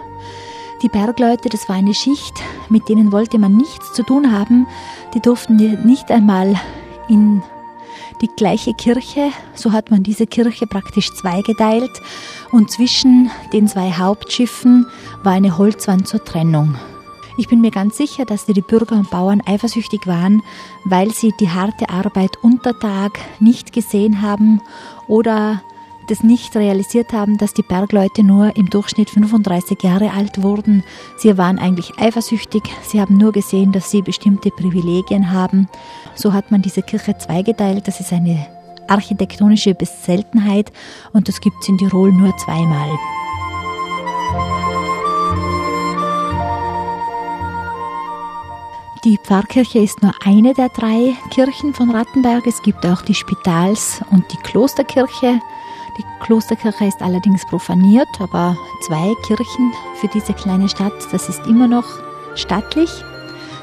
[0.81, 2.33] Die Bergleute, das war eine Schicht,
[2.67, 4.67] mit denen wollte man nichts zu tun haben.
[5.13, 6.59] Die durften nicht einmal
[7.07, 7.43] in
[8.21, 9.31] die gleiche Kirche.
[9.55, 12.01] So hat man diese Kirche praktisch zweigeteilt
[12.51, 14.85] und zwischen den zwei Hauptschiffen
[15.23, 16.75] war eine Holzwand zur Trennung.
[17.37, 20.43] Ich bin mir ganz sicher, dass die Bürger und Bauern eifersüchtig waren,
[20.83, 24.61] weil sie die harte Arbeit unter Tag nicht gesehen haben
[25.07, 25.61] oder
[26.09, 30.83] das nicht realisiert haben, dass die Bergleute nur im Durchschnitt 35 Jahre alt wurden.
[31.17, 32.63] Sie waren eigentlich eifersüchtig.
[32.83, 35.67] Sie haben nur gesehen, dass sie bestimmte Privilegien haben.
[36.15, 37.87] So hat man diese Kirche zweigeteilt.
[37.87, 38.47] Das ist eine
[38.87, 40.71] architektonische Seltenheit
[41.13, 42.89] und das gibt es in Tirol nur zweimal.
[49.05, 52.45] Die Pfarrkirche ist nur eine der drei Kirchen von Rattenberg.
[52.45, 55.39] Es gibt auch die Spitals- und die Klosterkirche.
[55.99, 58.55] Die Klosterkirche ist allerdings profaniert, aber
[58.87, 61.83] zwei Kirchen für diese kleine Stadt, das ist immer noch
[62.35, 62.89] stattlich.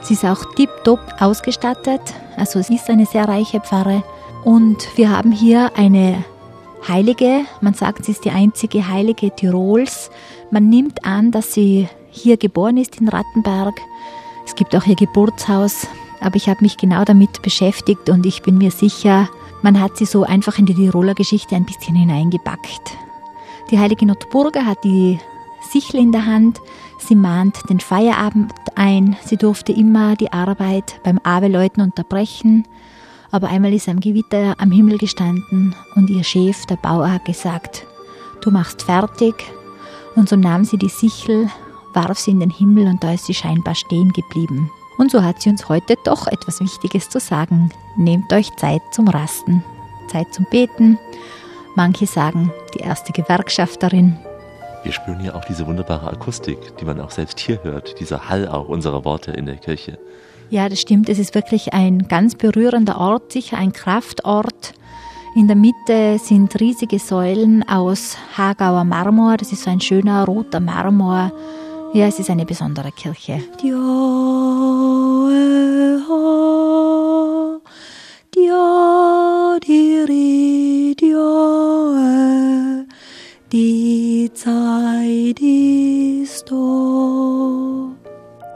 [0.02, 2.02] Sie ist auch tiptop ausgestattet,
[2.36, 4.02] also es ist eine sehr reiche Pfarre.
[4.44, 6.22] Und wir haben hier eine
[6.86, 10.10] Heilige, man sagt, sie ist die einzige Heilige Tirols.
[10.50, 13.80] Man nimmt an, dass sie hier geboren ist in Rattenberg.
[14.44, 15.86] Es gibt auch ihr Geburtshaus,
[16.20, 19.30] aber ich habe mich genau damit beschäftigt und ich bin mir sicher,
[19.66, 22.96] man hat sie so einfach in die Tiroler Geschichte ein bisschen hineingepackt.
[23.72, 25.18] Die heilige Notburger hat die
[25.60, 26.60] Sichel in der Hand,
[27.00, 32.62] sie mahnt den Feierabend ein, sie durfte immer die Arbeit beim Abeläuten unterbrechen,
[33.32, 37.88] aber einmal ist ein Gewitter am Himmel gestanden und ihr Chef, der Bauer, hat gesagt,
[38.42, 39.34] du machst fertig.
[40.14, 41.50] Und so nahm sie die Sichel,
[41.92, 44.70] warf sie in den Himmel und da ist sie scheinbar stehen geblieben.
[44.98, 47.70] Und so hat sie uns heute doch etwas Wichtiges zu sagen.
[47.96, 49.62] Nehmt euch Zeit zum Rasten,
[50.10, 50.98] Zeit zum Beten.
[51.74, 54.16] Manche sagen, die erste Gewerkschafterin.
[54.82, 58.48] Wir spüren hier auch diese wunderbare Akustik, die man auch selbst hier hört, dieser Hall
[58.48, 59.98] auch unserer Worte in der Kirche.
[60.48, 61.08] Ja, das stimmt.
[61.08, 64.74] Es ist wirklich ein ganz berührender Ort, sicher ein Kraftort.
[65.34, 69.36] In der Mitte sind riesige Säulen aus Hagauer Marmor.
[69.36, 71.32] Das ist so ein schöner roter Marmor
[71.92, 73.40] ja, es ist eine besondere Kirche.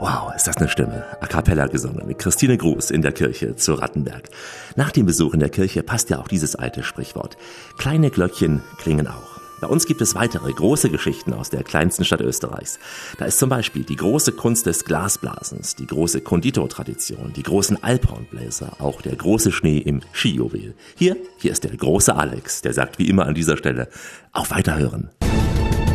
[0.01, 1.05] Wow, ist das eine Stimme.
[1.21, 4.29] A cappella gesungen mit Christine Gruß in der Kirche zu Rattenberg.
[4.77, 7.37] Nach dem Besuch in der Kirche passt ja auch dieses alte Sprichwort.
[7.79, 9.40] Kleine Glöckchen klingen auch.
[9.61, 12.79] Bei uns gibt es weitere große Geschichten aus der kleinsten Stadt Österreichs.
[13.19, 18.73] Da ist zum Beispiel die große Kunst des Glasblasens, die große Konditortradition, die großen Alphornbläser,
[18.79, 20.75] auch der große Schnee im Skijuwel.
[20.97, 23.89] Hier, hier ist der große Alex, der sagt wie immer an dieser Stelle,
[24.33, 25.11] auf Weiterhören.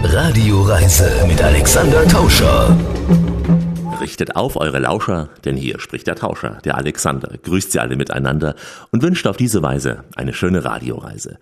[0.03, 2.77] Radioreise mit Alexander Tauscher.
[3.99, 8.55] Richtet auf eure Lauscher, denn hier spricht der Tauscher, der Alexander, grüßt sie alle miteinander
[8.91, 11.39] und wünscht auf diese Weise eine schöne Radioreise.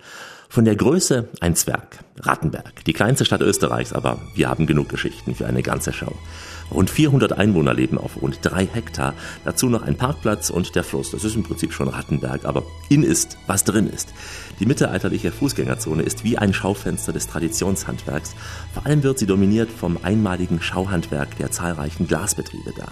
[0.54, 5.34] Von der Größe ein Zwerg, Rattenberg, die kleinste Stadt Österreichs, aber wir haben genug Geschichten
[5.34, 6.12] für eine ganze Show.
[6.70, 9.14] Rund 400 Einwohner leben auf rund drei Hektar,
[9.44, 11.10] dazu noch ein Parkplatz und der Fluss.
[11.10, 14.14] Das ist im Prinzip schon Rattenberg, aber in ist, was drin ist.
[14.60, 18.36] Die mittelalterliche Fußgängerzone ist wie ein Schaufenster des Traditionshandwerks.
[18.72, 22.86] Vor allem wird sie dominiert vom einmaligen Schauhandwerk der zahlreichen Glasbetriebe da.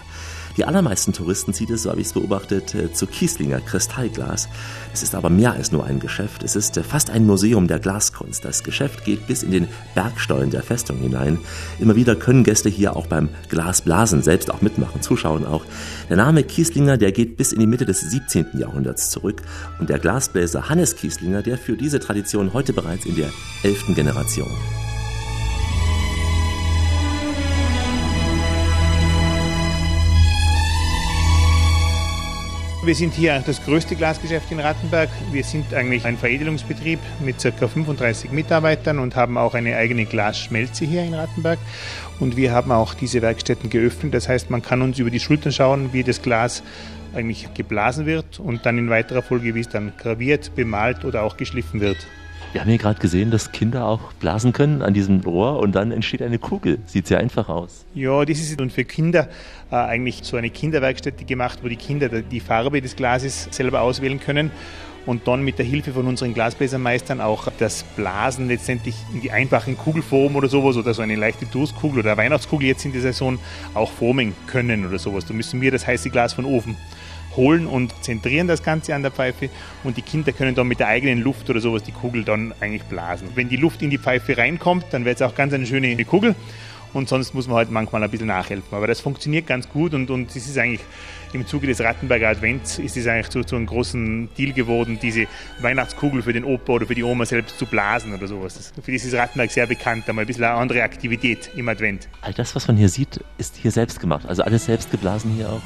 [0.57, 4.49] Die allermeisten Touristen zieht es, so habe ich es beobachtet, äh, zu Kieslinger Kristallglas.
[4.93, 6.43] Es ist aber mehr als nur ein Geschäft.
[6.43, 8.45] Es ist äh, fast ein Museum der Glaskunst.
[8.45, 11.39] Das Geschäft geht bis in den Bergstollen der Festung hinein.
[11.79, 15.65] Immer wieder können Gäste hier auch beim Glasblasen selbst auch mitmachen, zuschauen auch.
[16.09, 18.59] Der Name Kieslinger, der geht bis in die Mitte des 17.
[18.59, 19.43] Jahrhunderts zurück.
[19.81, 23.31] Und der Glasbläser Hannes Kieslinger, der führt diese Tradition heute bereits in der
[23.63, 24.51] elften Generation.
[32.85, 35.09] Wir sind hier das größte Glasgeschäft in Rattenberg.
[35.31, 37.69] Wir sind eigentlich ein Veredelungsbetrieb mit ca.
[37.69, 41.61] 35 Mitarbeitern und haben auch eine eigene Glasschmelze hier in Rattenberg.
[42.19, 44.15] Und wir haben auch diese Werkstätten geöffnet.
[44.15, 46.65] Das heißt, man kann uns über die Schultern schauen, wie das Glas
[47.15, 51.37] eigentlich geblasen wird und dann in weiterer Folge, wie es dann graviert, bemalt oder auch
[51.37, 51.99] geschliffen wird.
[52.53, 55.91] Wir haben hier gerade gesehen, dass Kinder auch blasen können an diesem Rohr und dann
[55.91, 56.81] entsteht eine Kugel.
[56.85, 57.87] Sieht sehr einfach aus.
[57.95, 59.31] Ja, das ist und für Kinder
[59.71, 64.21] äh, eigentlich so eine Kinderwerkstätte gemacht, wo die Kinder die Farbe des Glases selber auswählen
[64.21, 64.51] können
[65.07, 69.79] und dann mit der Hilfe von unseren Glasbläsermeistern auch das Blasen letztendlich in die einfachen
[69.79, 73.39] Kugelform oder sowas oder so eine leichte Durstkugel oder Weihnachtskugel jetzt in der Saison
[73.73, 75.25] auch formen können oder sowas.
[75.25, 76.77] Da müssen wir das heiße Glas von oben
[77.37, 79.49] holen und zentrieren das Ganze an der Pfeife
[79.85, 82.85] und die Kinder können dann mit der eigenen Luft oder sowas die Kugel dann eigentlich
[82.85, 83.29] blasen.
[83.35, 86.35] Wenn die Luft in die Pfeife reinkommt, dann wird es auch ganz eine schöne Kugel
[86.93, 88.77] und sonst muss man halt manchmal ein bisschen nachhelfen.
[88.77, 90.81] Aber das funktioniert ganz gut und, und das ist eigentlich
[91.33, 95.27] im Zuge des Rattenberger Advents ist es eigentlich zu, zu einem großen Deal geworden, diese
[95.61, 98.55] Weihnachtskugel für den Opa oder für die Oma selbst zu blasen oder sowas.
[98.55, 102.09] Das, für ist Rattenberg sehr bekannt, einmal ein bisschen eine andere Aktivität im Advent.
[102.21, 104.27] All das, was man hier sieht, ist hier selbst gemacht.
[104.27, 105.63] Also alles selbst geblasen hier auch?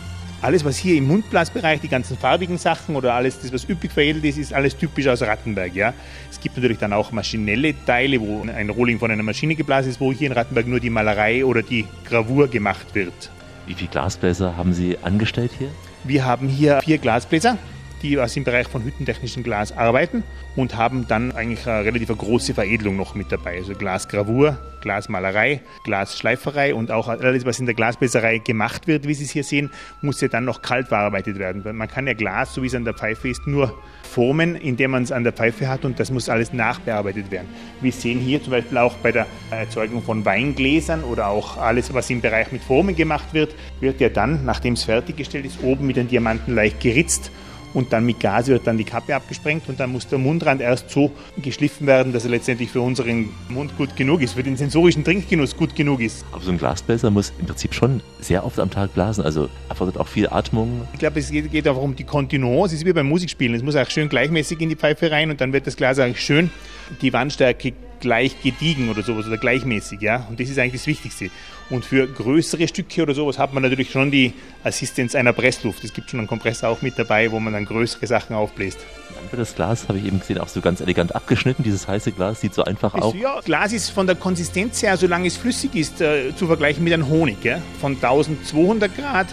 [0.46, 4.24] Alles, was hier im Mundblasbereich, die ganzen farbigen Sachen oder alles, das, was üppig veredelt
[4.24, 5.74] ist, ist alles typisch aus Rattenberg.
[5.74, 5.92] Ja?
[6.30, 10.00] Es gibt natürlich dann auch maschinelle Teile, wo ein Rohling von einer Maschine geblasen ist,
[10.00, 13.12] wo hier in Rattenberg nur die Malerei oder die Gravur gemacht wird.
[13.66, 15.70] Wie viele Glasbläser haben Sie angestellt hier?
[16.04, 17.58] Wir haben hier vier Glasbläser,
[18.02, 20.22] die aus dem Bereich von hüttentechnischem Glas arbeiten
[20.54, 23.56] und haben dann eigentlich eine relativ große Veredelung noch mit dabei.
[23.56, 29.24] Also Glasgravur, Glasmalerei, Glasschleiferei und auch alles, was in der Glasbläserei gemacht wird, wie Sie
[29.24, 31.62] es hier sehen, muss ja dann noch kalt verarbeitet werden.
[31.76, 35.02] Man kann ja Glas, so wie es an der Pfeife ist, nur formen, indem man
[35.02, 37.48] es an der Pfeife hat und das muss alles nachbearbeitet werden.
[37.80, 42.08] Wir sehen hier zum Beispiel auch bei der Erzeugung von Weingläsern oder auch alles, was
[42.08, 45.96] im Bereich mit Formen gemacht wird, wird ja dann, nachdem es fertiggestellt ist, oben mit
[45.96, 47.30] den Diamanten leicht geritzt
[47.76, 50.88] und dann mit Gas wird dann die Kappe abgesprengt und dann muss der Mundrand erst
[50.88, 51.12] so
[51.42, 55.54] geschliffen werden, dass er letztendlich für unseren Mund gut genug ist, für den sensorischen Trinkgenuss
[55.54, 56.24] gut genug ist.
[56.32, 59.98] Aber so ein Glasbläser muss im Prinzip schon sehr oft am Tag blasen, also erfordert
[59.98, 60.88] auch viel Atmung.
[60.94, 63.62] Ich glaube, es geht, geht auch um die Kontinuance, es ist wie beim Musikspielen, es
[63.62, 66.50] muss auch schön gleichmäßig in die Pfeife rein und dann wird das Glas auch schön
[67.02, 70.26] die Wandstärke gleich gediegen oder sowas oder gleichmäßig, ja.
[70.28, 71.30] Und das ist eigentlich das Wichtigste.
[71.68, 74.32] Und für größere Stücke oder sowas hat man natürlich schon die
[74.62, 75.82] Assistenz einer Pressluft.
[75.82, 78.78] Es gibt schon einen Kompressor auch mit dabei, wo man dann größere Sachen aufbläst.
[79.32, 81.64] Das Glas, habe ich eben gesehen, auch so ganz elegant abgeschnitten.
[81.64, 83.14] Dieses heiße Glas sieht so einfach aus.
[83.14, 86.92] Ja, Glas ist von der Konsistenz her, solange es flüssig ist, äh, zu vergleichen mit
[86.92, 87.44] einem Honig.
[87.44, 87.60] Ja?
[87.80, 89.26] Von 1200 Grad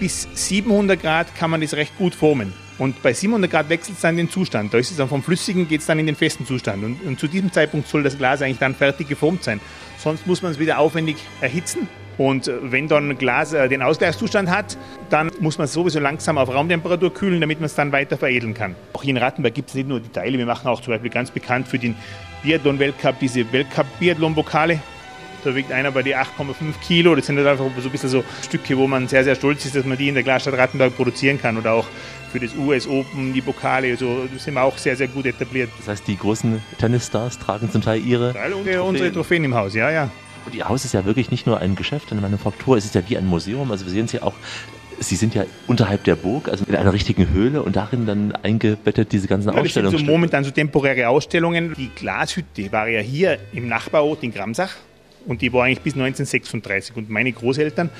[0.00, 2.52] bis 700 Grad kann man das recht gut formen.
[2.78, 4.74] Und bei 700 Grad wechselt es dann den Zustand.
[4.74, 6.84] Da ist es dann vom Flüssigen geht es dann in den festen Zustand.
[6.84, 9.60] Und, und, zu diesem Zeitpunkt soll das Glas eigentlich dann fertig geformt sein.
[9.98, 11.88] Sonst muss man es wieder aufwendig erhitzen.
[12.18, 14.76] Und äh, wenn dann Glas äh, den Ausgleichszustand hat,
[15.10, 18.54] dann muss man es sowieso langsam auf Raumtemperatur kühlen, damit man es dann weiter veredeln
[18.54, 18.74] kann.
[18.92, 21.10] Auch hier in Rattenberg gibt es nicht nur die Teile, wir machen auch zum Beispiel
[21.10, 21.94] ganz bekannt für den
[22.42, 24.80] Biathlon-Weltcup diese Weltcup-Biathlon-Vokale.
[25.44, 27.14] Da wiegt einer bei die 8,5 Kilo.
[27.14, 29.76] Das sind halt einfach so ein bisschen so Stücke, wo man sehr, sehr stolz ist,
[29.76, 31.56] dass man die in der Glasstadt Rattenberg produzieren kann.
[31.56, 31.86] Oder auch
[32.30, 35.70] für das US Open, die Pokale, also sind wir auch sehr, sehr gut etabliert.
[35.78, 39.74] Das heißt, die großen Tennisstars tragen zum Teil ihre Teil unsere, unsere Trophäen im Haus,
[39.74, 40.10] ja, ja.
[40.44, 43.02] Und Ihr Haus ist ja wirklich nicht nur ein Geschäft, eine Manufaktur, es ist ja
[43.08, 43.70] wie ein Museum.
[43.72, 44.34] Also wir sehen es ja auch
[44.98, 49.12] Sie sind ja unterhalb der Burg, also in einer richtigen Höhle und darin dann eingebettet
[49.12, 49.92] diese ganzen ja, Ausstellungen.
[49.92, 51.74] Das sind so momentan so temporäre Ausstellungen.
[51.74, 54.74] Die Glashütte war ja hier im Nachbarort in Gramsach
[55.26, 57.90] und die war eigentlich bis 1936 und meine Großeltern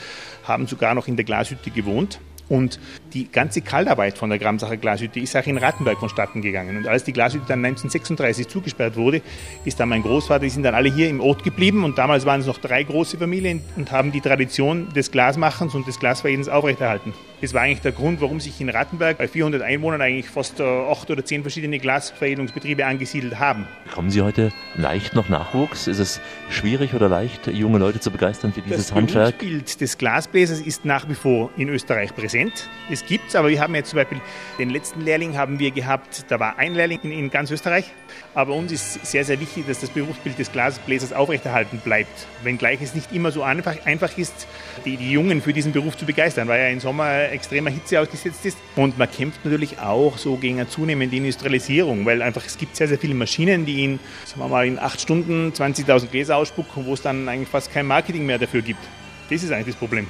[0.45, 2.19] haben sogar noch in der Glashütte gewohnt.
[2.49, 2.79] Und
[3.13, 6.77] die ganze Kaltarbeit von der Gramsacher Glashütte ist auch in Rattenberg vonstatten gegangen.
[6.77, 9.23] Und als die Glashütte dann 1936 zugesperrt wurde,
[9.65, 11.85] ist dann mein Großvater, die sind dann alle hier im Ort geblieben.
[11.85, 15.87] Und damals waren es noch drei große Familien und haben die Tradition des Glasmachens und
[15.87, 17.13] des Glasveredelns aufrechterhalten.
[17.41, 20.65] Das war eigentlich der Grund, warum sich in Rattenberg bei 400 Einwohnern eigentlich fast äh,
[20.65, 23.67] acht oder zehn verschiedene Glasveredelungsbetriebe angesiedelt haben.
[23.85, 25.87] Bekommen Sie heute leicht noch Nachwuchs?
[25.87, 29.39] Ist es schwierig oder leicht, junge Leute zu begeistern für dieses das Handwerk?
[29.39, 32.36] Das Bild des Glasbläsers ist nach wie vor in Österreich präsent.
[32.37, 32.69] Präsent.
[32.89, 34.21] Es gibt's, aber wir haben jetzt zum Beispiel
[34.59, 37.87] den letzten Lehrling haben wir gehabt, da war ein Lehrling in, in ganz Österreich.
[38.35, 42.27] Aber uns ist sehr, sehr wichtig, dass das Berufsbild des Glasbläsers aufrechterhalten bleibt.
[42.45, 44.47] Wenngleich es nicht immer so einfach, einfach ist,
[44.85, 48.45] die, die Jungen für diesen Beruf zu begeistern, weil er im Sommer extremer Hitze ausgesetzt
[48.47, 48.59] ist.
[48.77, 52.89] Und man kämpft natürlich auch so gegen eine zunehmende Industrialisierung, weil einfach es gibt sehr,
[52.89, 56.95] sehr viele Maschinen, die in, sagen wir mal, in acht Stunden 20.000 Gläser ausspucken, wo
[56.95, 58.81] es dann eigentlich fast kein Marketing mehr dafür gibt.
[59.29, 60.07] Das ist eigentlich das Problem.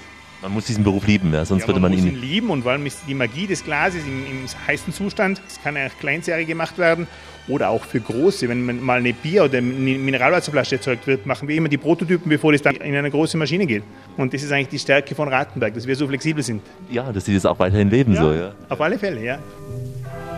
[0.47, 2.07] Man muss diesen Beruf lieben, ja, sonst Ja, würde man, muss ihn.
[2.07, 5.43] ihn lieben und vor allem ist die Magie des Glases im, im heißen Zustand.
[5.49, 7.09] Es kann eigentlich Kleinserie gemacht werden
[7.49, 8.49] oder auch für große.
[8.49, 12.29] Wenn man mal eine Bier- oder eine Mineralwasserflasche erzeugt wird, machen wir immer die Prototypen,
[12.29, 13.83] bevor das dann in eine große Maschine geht.
[14.17, 16.63] Und das ist eigentlich die Stärke von Rattenberg, dass wir so flexibel sind.
[16.93, 18.53] Ja, dass sie das auch weiterhin leben so, ja.
[18.69, 19.41] Auf alle Fälle, ja.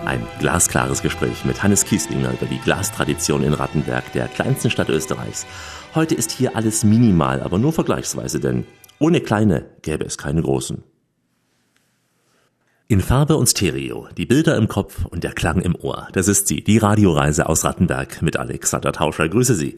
[0.07, 5.45] Ein glasklares Gespräch mit Hannes Kieslinger über die Glastradition in Rattenberg, der kleinsten Stadt Österreichs.
[5.95, 8.65] Heute ist hier alles minimal, aber nur vergleichsweise, denn
[8.99, 10.83] ohne kleine gäbe es keine großen.
[12.91, 16.09] In Farbe und Stereo, die Bilder im Kopf und der Klang im Ohr.
[16.13, 19.29] Das ist sie, die Radioreise aus Rattenberg mit Alexander Tauscher.
[19.29, 19.77] Grüße Sie.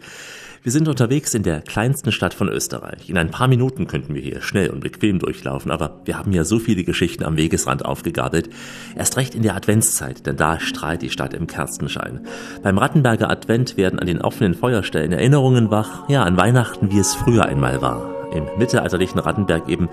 [0.63, 3.09] Wir sind unterwegs in der kleinsten Stadt von Österreich.
[3.09, 6.45] In ein paar Minuten könnten wir hier schnell und bequem durchlaufen, aber wir haben ja
[6.45, 8.51] so viele Geschichten am Wegesrand aufgegabelt.
[8.95, 12.27] Erst recht in der Adventszeit, denn da strahlt die Stadt im Kerzenschein.
[12.63, 17.15] Beim Rattenberger Advent werden an den offenen Feuerstellen Erinnerungen wach, ja, an Weihnachten, wie es
[17.15, 18.20] früher einmal war.
[18.33, 19.89] Im mittelalterlichen Rattenberg eben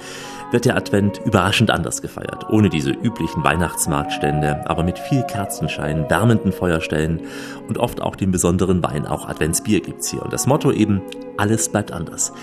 [0.52, 2.50] wird der Advent überraschend anders gefeiert.
[2.50, 7.22] Ohne diese üblichen Weihnachtsmarktstände, aber mit viel Kerzenschein, wärmenden Feuerstellen
[7.68, 9.08] und oft auch den besonderen Wein.
[9.08, 10.22] Auch Adventsbier gibt's hier.
[10.22, 11.02] Und das Motto eben,
[11.38, 12.34] alles bleibt anders.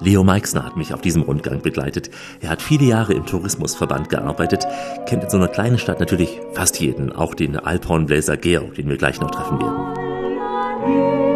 [0.00, 2.10] Leo Meixner hat mich auf diesem Rundgang begleitet.
[2.40, 4.66] Er hat viele Jahre im Tourismusverband gearbeitet,
[5.06, 8.96] kennt in so einer kleinen Stadt natürlich fast jeden, auch den Alphornbläser Georg, den wir
[8.96, 11.29] gleich noch treffen werden.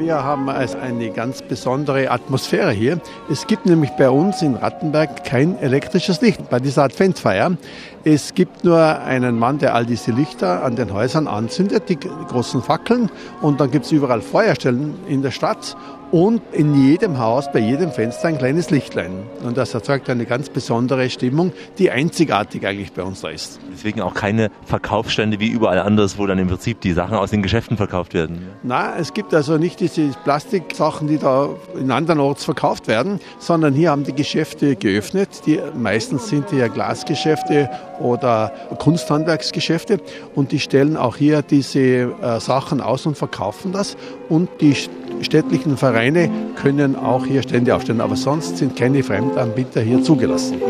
[0.00, 3.02] Wir haben also eine ganz besondere Atmosphäre hier.
[3.30, 7.58] Es gibt nämlich bei uns in Rattenberg kein elektrisches Licht bei dieser Adventfeier.
[8.02, 12.62] Es gibt nur einen Mann, der all diese Lichter an den Häusern anzündet, die großen
[12.62, 13.10] Fackeln.
[13.42, 15.76] Und dann gibt es überall Feuerstellen in der Stadt
[16.12, 19.12] und in jedem Haus, bei jedem Fenster ein kleines Lichtlein.
[19.44, 23.60] Und das erzeugt eine ganz besondere Stimmung, die einzigartig eigentlich bei uns da ist.
[23.72, 27.42] Deswegen auch keine Verkaufsstände wie überall anders, wo dann im Prinzip die Sachen aus den
[27.42, 28.46] Geschäften verkauft werden.
[28.62, 33.74] Na, es gibt also nicht diese Plastiksachen, die da in anderen Orts verkauft werden, sondern
[33.74, 35.42] hier haben die Geschäfte geöffnet.
[35.46, 37.70] Die meistens sind die ja Glasgeschäfte
[38.00, 40.00] oder Kunsthandwerksgeschäfte
[40.34, 43.96] und die stellen auch hier diese äh, Sachen aus und verkaufen das.
[44.28, 44.74] Und die
[45.22, 50.60] städtlichen Vereine können auch hier Stände aufstellen, aber sonst sind keine Fremdanbieter hier zugelassen.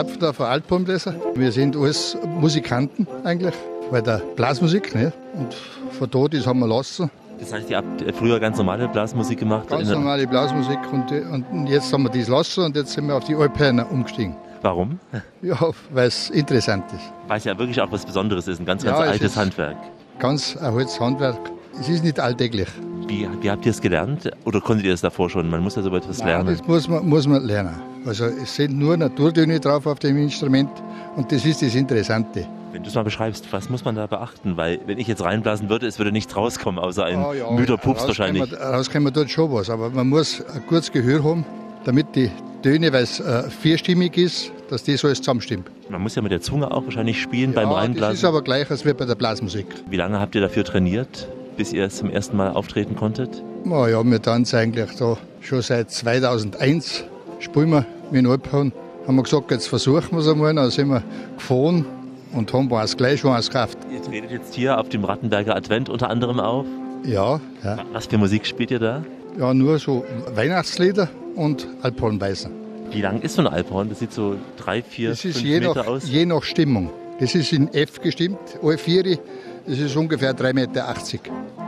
[0.00, 1.14] Erpfdorfer Altbaumbläser.
[1.34, 3.54] Wir sind alles Musikanten eigentlich,
[3.90, 4.94] bei der Blasmusik.
[4.94, 5.12] Ne?
[5.34, 5.54] Und
[5.92, 7.10] von dort das haben wir lassen.
[7.38, 9.68] Das heißt, ihr habt früher ganz normale Blasmusik gemacht?
[9.68, 11.10] Ganz normale Blasmusik und,
[11.50, 14.36] und jetzt haben wir das lassen und jetzt sind wir auf die Alphörner umgestiegen.
[14.62, 14.98] Warum?
[15.42, 15.58] Ja,
[15.92, 17.12] weil es interessant ist.
[17.28, 19.76] Weil es ja wirklich auch was Besonderes ist, ein ganz, ganz Ja, es altes Handwerk.
[20.18, 21.38] Ganz ein altes Handwerk.
[21.80, 22.68] Es ist nicht alltäglich.
[23.06, 24.30] Wie, wie habt ihr es gelernt?
[24.44, 25.48] Oder konntet ihr es davor schon?
[25.48, 26.56] Man muss ja so etwas Nein, lernen.
[26.58, 27.74] das muss man, muss man lernen.
[28.06, 30.70] Also es sind nur Naturtöne drauf auf dem Instrument
[31.16, 32.46] und das ist das Interessante.
[32.72, 34.56] Wenn du es mal beschreibst, was muss man da beachten?
[34.56, 37.76] Weil wenn ich jetzt reinblasen würde, es würde nichts rauskommen, außer ein Ah, ja, müder
[37.78, 38.52] Pups wahrscheinlich.
[38.60, 41.44] Rauskommen dort schon was, aber man muss ein gutes Gehör haben,
[41.84, 42.30] damit die
[42.62, 45.70] Töne, weil es äh, vierstimmig ist, dass das alles zusammenstimmt.
[45.88, 48.14] Man muss ja mit der Zunge auch wahrscheinlich spielen beim ja, das Reinblasen.
[48.14, 49.66] ist aber gleich als wie bei der Blasmusik.
[49.88, 53.42] Wie lange habt ihr dafür trainiert, bis ihr zum ersten Mal auftreten konntet?
[53.64, 57.04] Na ja, wir tanzen eigentlich da schon seit 2001,
[57.40, 58.72] spielen wir mit dem Alphorn.
[59.06, 61.02] Haben wir gesagt, jetzt versuchen wir es einmal, dann sind wir
[61.36, 61.84] gefahren
[62.32, 63.78] und haben uns gleich schon gekauft.
[63.92, 66.66] Ihr tretet jetzt hier auf dem Rattenberger Advent unter anderem auf.
[67.04, 69.02] Ja, ja, Was für Musik spielt ihr da?
[69.38, 72.52] Ja, nur so Weihnachtslieder und Alphornweisen.
[72.90, 73.88] Wie lang ist so ein Alphorn?
[73.88, 76.08] Das sieht so drei, vier, Das ist fünf je Meter nach, aus.
[76.10, 76.90] je nach Stimmung.
[77.20, 79.18] Das ist in F gestimmt, alle vier.
[79.66, 80.94] Das ist ungefähr 3,80 Meter.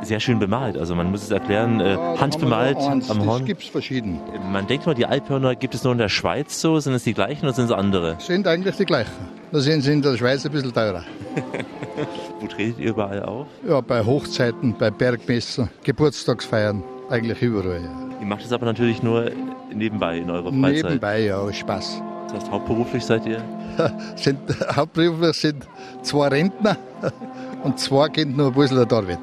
[0.03, 0.77] Sehr schön bemalt.
[0.79, 3.44] Also man muss es erklären, äh, handbemalt am Das Horn.
[3.44, 4.18] gibt es verschieden.
[4.51, 6.81] Man denkt mal, die Alphörner gibt es nur in der Schweiz so.
[6.81, 8.16] Sind es die gleichen oder sind es andere?
[8.18, 9.12] Sind eigentlich die gleichen.
[9.53, 11.05] Da sind sie in der Schweiz ein bisschen teurer.
[12.40, 13.46] Wo tretet ihr überall auf?
[13.68, 17.82] Ja, bei Hochzeiten, bei Bergmessen, Geburtstagsfeiern, eigentlich überall.
[17.82, 18.20] Ja.
[18.20, 19.30] Ihr macht es aber natürlich nur
[19.74, 20.84] nebenbei in eurer Freizeit.
[20.84, 22.02] Nebenbei, ja, aus Spaß.
[22.26, 23.42] Das heißt, hauptberuflich seid ihr?
[24.16, 24.38] Sind,
[24.76, 25.66] hauptberuflich sind
[26.02, 26.76] zwei Rentner
[27.64, 29.18] und zwei gehen noch ein bisschen der Arbeit.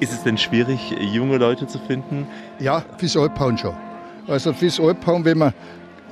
[0.00, 2.26] Ist es denn schwierig, junge Leute zu finden?
[2.60, 3.74] Ja, fürs Alphauen schon.
[4.28, 5.54] Also fürs Alphauen, wenn man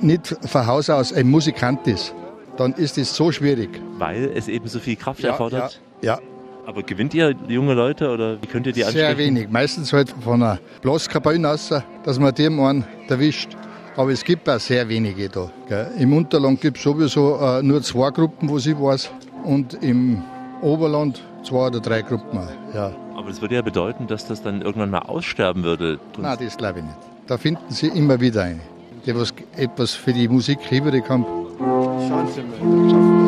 [0.01, 2.13] nicht von Haus aus ein Musikant ist,
[2.57, 3.69] dann ist es so schwierig.
[3.97, 5.79] Weil es eben so viel Kraft erfordert?
[6.01, 6.32] Ja, ja.
[6.65, 9.07] Aber gewinnt ihr junge Leute oder wie könnt ihr die ansprechen?
[9.07, 9.49] Sehr wenig.
[9.49, 11.73] Meistens halt von einer Blaskapelle aus,
[12.03, 13.57] dass man dem einen erwischt.
[13.95, 15.51] Aber es gibt auch sehr wenige da.
[15.67, 15.91] Gell.
[15.99, 19.11] Im Unterland gibt es sowieso äh, nur zwei Gruppen, wo ich weiß.
[19.43, 20.23] Und im
[20.61, 22.39] Oberland zwei oder drei Gruppen.
[22.73, 22.91] Ja.
[23.15, 25.99] Aber das würde ja bedeuten, dass das dann irgendwann mal aussterben würde.
[26.17, 26.97] Nein, das glaube ich nicht.
[27.27, 28.59] Da finden sie immer wieder eine,
[29.05, 31.25] die was etwas für die Musik übrig haben.
[31.59, 33.22] Schauen Sie mal.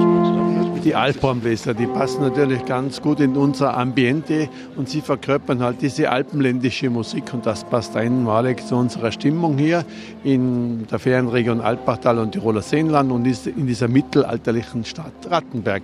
[0.86, 6.12] Die Alphornbläser, die passen natürlich ganz gut in unser Ambiente und sie verkörpern halt diese
[6.12, 9.84] alpenländische Musik und das passt einmalig zu unserer Stimmung hier
[10.24, 15.82] in der Ferienregion Alpbachtal und Tiroler Seenland und in dieser mittelalterlichen Stadt Rattenberg.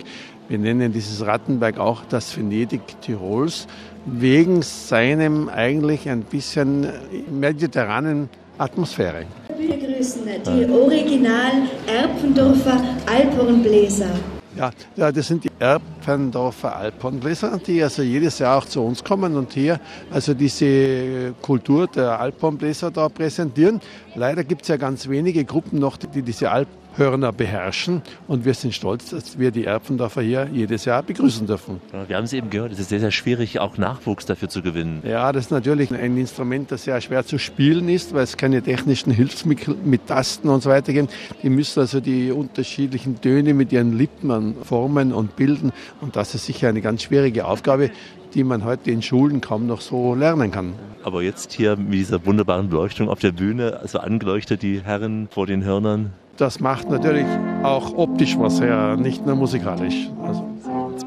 [0.50, 3.66] Wir nennen dieses Rattenberg auch das Venedig Tirols
[4.06, 6.86] wegen seinem eigentlich ein bisschen
[7.32, 8.30] mediterranen
[8.60, 9.26] Atmosphäre.
[9.58, 11.54] Wir begrüßen die Original
[11.88, 14.12] Erpendorfer Alphornbläser.
[14.56, 19.54] Ja, das sind die Erpendorfer Alphornbläser, die also jedes Jahr auch zu uns kommen und
[19.54, 19.80] hier
[20.12, 23.80] also diese Kultur der Alphornbläser da präsentieren.
[24.16, 28.02] Leider gibt es ja ganz wenige Gruppen noch, die diese Alp Hörner beherrschen.
[28.28, 31.82] Und wir sind stolz, dass wir die Erpendorfer hier jedes Jahr begrüßen dürfen.
[32.08, 35.02] Wir haben es eben gehört, es ist sehr, sehr schwierig, auch Nachwuchs dafür zu gewinnen.
[35.06, 38.62] Ja, das ist natürlich ein Instrument, das sehr schwer zu spielen ist, weil es keine
[38.62, 41.14] technischen Hilfsmittel mit Tasten und so weiter gibt.
[41.44, 45.72] Die müssen also die unterschiedlichen Töne mit ihren Lippen formen und bilden.
[46.02, 47.92] Und das ist sicher eine ganz schwierige Aufgabe,
[48.34, 50.74] die man heute in Schulen kaum noch so lernen kann.
[51.04, 55.48] Aber jetzt hier mit dieser wunderbaren Beleuchtung auf der Bühne, also angeleuchtet die Herren vor
[55.48, 57.26] den Hörnern, das macht natürlich
[57.64, 60.10] auch optisch was her, nicht nur musikalisch.
[60.26, 60.48] Also.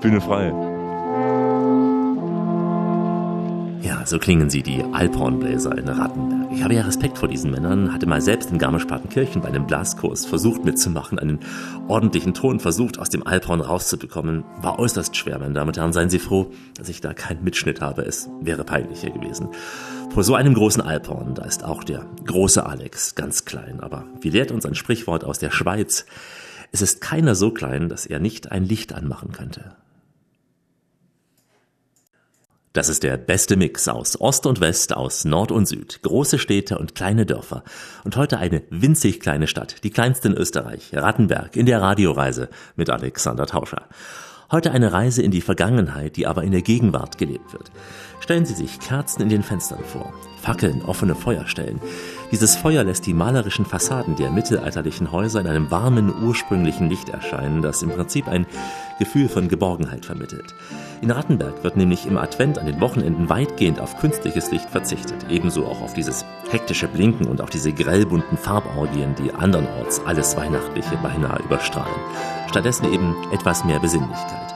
[0.01, 0.53] Bühne frei.
[3.85, 6.51] Ja, so klingen sie, die Alphornbläser in Rattenberg.
[6.55, 10.25] Ich habe ja Respekt vor diesen Männern, hatte mal selbst in Garmisch-Partenkirchen bei einem Blaskurs
[10.25, 11.41] versucht mitzumachen, einen
[11.87, 14.43] ordentlichen Ton versucht aus dem Alphorn rauszubekommen.
[14.63, 15.93] War äußerst schwer, meine Damen und Herren.
[15.93, 18.07] Seien Sie froh, dass ich da keinen Mitschnitt habe.
[18.07, 19.49] Es wäre peinlicher gewesen.
[20.09, 23.81] Vor so einem großen Alphorn, da ist auch der große Alex ganz klein.
[23.81, 26.07] Aber wie lehrt uns ein Sprichwort aus der Schweiz?
[26.73, 29.75] Es ist keiner so klein, dass er nicht ein Licht anmachen könnte.
[32.75, 36.77] Das ist der beste Mix aus Ost und West, aus Nord und Süd, große Städte
[36.77, 37.63] und kleine Dörfer.
[38.03, 42.91] Und heute eine winzig kleine Stadt, die kleinste in Österreich, Rattenberg, in der Radioreise mit
[42.91, 43.83] Alexander Tauscher.
[44.51, 47.71] Heute eine Reise in die Vergangenheit, die aber in der Gegenwart gelebt wird.
[48.19, 50.13] Stellen Sie sich Kerzen in den Fenstern vor,
[50.43, 51.81] Fackeln, offene Feuerstellen.
[52.33, 57.63] Dieses Feuer lässt die malerischen Fassaden der mittelalterlichen Häuser in einem warmen, ursprünglichen Licht erscheinen,
[57.63, 58.47] das im Prinzip ein
[58.99, 60.55] Gefühl von Geborgenheit vermittelt.
[61.05, 65.67] In Rattenberg wird nämlich im Advent an den Wochenenden weitgehend auf künstliches Licht verzichtet, ebenso
[65.67, 71.43] auch auf dieses hektische Blinken und auf diese grellbunten Farborgien, die andernorts alles Weihnachtliche beinahe
[71.43, 71.95] überstrahlen.
[72.49, 74.54] Stattdessen eben etwas mehr Besinnlichkeit.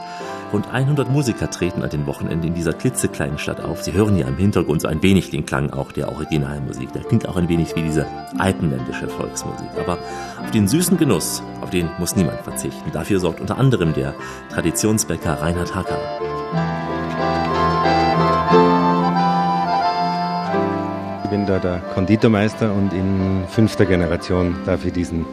[0.52, 3.82] Rund 100 Musiker treten an den Wochenenden in dieser klitzekleinen Stadt auf.
[3.82, 6.90] Sie hören hier im Hintergrund so ein wenig den Klang auch der Originalmusik.
[6.92, 8.06] Der klingt auch ein wenig wie diese
[8.38, 9.68] alpenländische Volksmusik.
[9.78, 9.98] Aber
[10.42, 12.90] auf den süßen Genuss, auf den muss niemand verzichten.
[12.92, 14.14] Dafür sorgt unter anderem der
[14.50, 15.98] Traditionsbäcker Reinhard Hacker.
[21.24, 25.26] Ich bin da der Konditormeister und in fünfter Generation darf ich diesen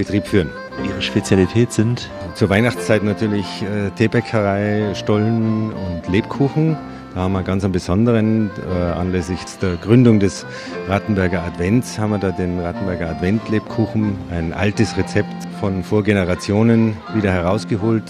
[0.00, 0.48] Betrieb führen.
[0.82, 2.08] Ihre Spezialität sind?
[2.34, 6.78] Zur Weihnachtszeit natürlich äh, Teebäckerei, Stollen und Lebkuchen.
[7.14, 10.46] Da haben wir ganz einen besonderen, äh, anlässlich der Gründung des
[10.88, 18.04] Rattenberger Advents, haben wir da den Rattenberger Advent-Lebkuchen, ein altes Rezept von Vorgenerationen wieder herausgeholt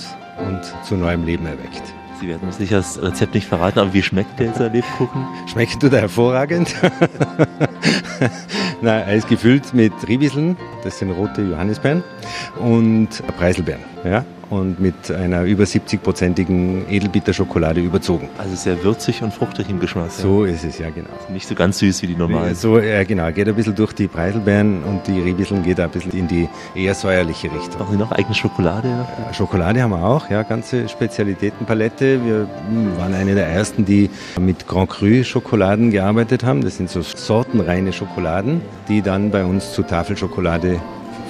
[0.46, 1.94] und zu neuem Leben erweckt.
[2.20, 5.26] Sie werden uns sicher das Rezept nicht verraten, aber wie schmeckt dieser Lebkuchen?
[5.46, 6.74] Schmeckt tut er hervorragend.
[8.82, 12.04] Nein, er ist gefüllt mit Ribiseln, das sind rote Johannisbeeren,
[12.58, 13.08] und
[13.38, 13.80] Preiselbeeren.
[14.04, 14.26] Ja?
[14.50, 18.28] Und mit einer über 70-prozentigen Edelbitterschokolade überzogen.
[18.36, 20.10] Also sehr würzig und fruchtig im Geschmack.
[20.10, 20.52] So ja.
[20.52, 21.08] ist es, ja genau.
[21.32, 22.54] Nicht so ganz süß wie die normalen.
[22.54, 26.12] So, ja genau, geht ein bisschen durch die Preiselbeeren und die Ribisseln geht ein bisschen
[26.12, 27.78] in die eher säuerliche Richtung.
[27.78, 28.88] Machen Sie noch eigene Schokolade?
[28.88, 32.24] Ja, Schokolade haben wir auch, ja, ganze Spezialitätenpalette.
[32.24, 36.62] Wir hm, waren eine der ersten, die mit Grand Cru Schokoladen gearbeitet haben.
[36.62, 40.80] Das sind so sortenreine Schokoladen, die dann bei uns zu Tafelschokolade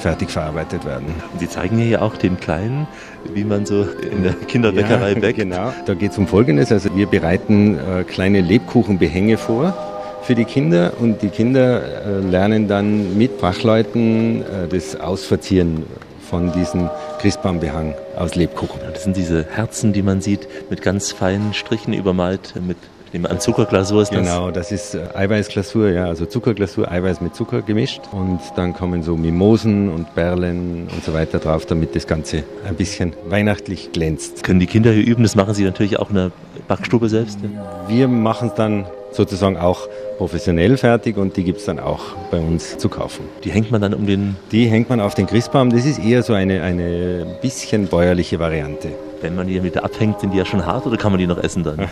[0.01, 1.07] fertig verarbeitet werden.
[1.38, 2.86] Sie zeigen hier ja auch den Kleinen,
[3.32, 5.38] wie man so in der Kinderbäckerei ja, bäckt.
[5.38, 6.72] Genau, da geht es um Folgendes.
[6.72, 9.74] Also wir bereiten äh, kleine Lebkuchenbehänge vor
[10.22, 15.84] für die Kinder und die Kinder äh, lernen dann mit Fachleuten äh, das Ausverzieren
[16.28, 16.88] von diesem
[17.20, 18.80] Christbaumbehang aus Lebkuchen.
[18.92, 22.76] Das sind diese Herzen, die man sieht, mit ganz feinen Strichen übermalt, mit
[23.12, 24.18] Nehmen wir an, Zuckerglasur ist das?
[24.20, 28.02] Genau, das ist äh, Eiweißglasur, ja, also Zuckerglasur, Eiweiß mit Zucker gemischt.
[28.12, 32.76] Und dann kommen so Mimosen und Perlen und so weiter drauf, damit das Ganze ein
[32.76, 34.44] bisschen weihnachtlich glänzt.
[34.44, 35.24] Können die Kinder hier üben?
[35.24, 36.30] Das machen sie natürlich auch in der
[36.68, 37.40] Backstube selbst?
[37.42, 37.88] Ja?
[37.88, 39.88] Wir machen es dann sozusagen auch
[40.18, 43.24] professionell fertig und die gibt es dann auch bei uns zu kaufen.
[43.42, 44.36] Die hängt man dann um den...
[44.52, 45.70] Die hängt man auf den Christbaum.
[45.70, 48.90] Das ist eher so eine, eine bisschen bäuerliche Variante.
[49.21, 51.39] Wenn man die wieder abhängt, sind die ja schon hart oder kann man die noch
[51.39, 51.81] essen dann?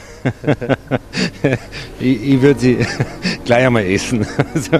[2.00, 2.78] ich, ich würde sie
[3.44, 4.26] gleich einmal essen.
[4.54, 4.78] Also,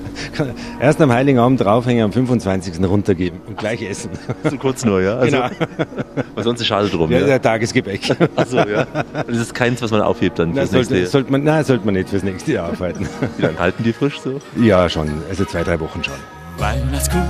[0.81, 2.83] erst am Heiligen Abend draufhängen, am 25.
[2.83, 4.11] runtergeben und gleich essen.
[4.45, 5.17] So kurz nur, ja?
[5.19, 5.51] Also, genau.
[6.35, 7.11] Weil sonst ist schade drum.
[7.11, 7.27] Ja, ja?
[7.27, 8.17] der Tagesgebäck.
[8.35, 8.87] Achso, ja.
[9.13, 11.95] Das ist keins, was man aufhebt dann fürs sollte, nächste sollte man, Nein, sollte man
[11.95, 13.07] nicht fürs nächste Jahr aufhalten.
[13.37, 14.41] Wie lange halten die frisch so?
[14.61, 15.11] Ja, schon.
[15.29, 16.15] Also zwei, drei Wochen schon.
[16.59, 17.25] Weihnachtskuchen,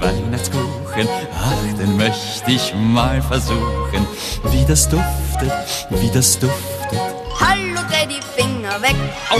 [0.00, 4.04] Weihnachtskuchen, ach, den möchte ich mal versuchen.
[4.50, 5.52] Wie das duftet,
[5.90, 6.98] wie das duftet.
[7.38, 8.96] Hallo, dreh die Finger weg.
[9.30, 9.36] Au!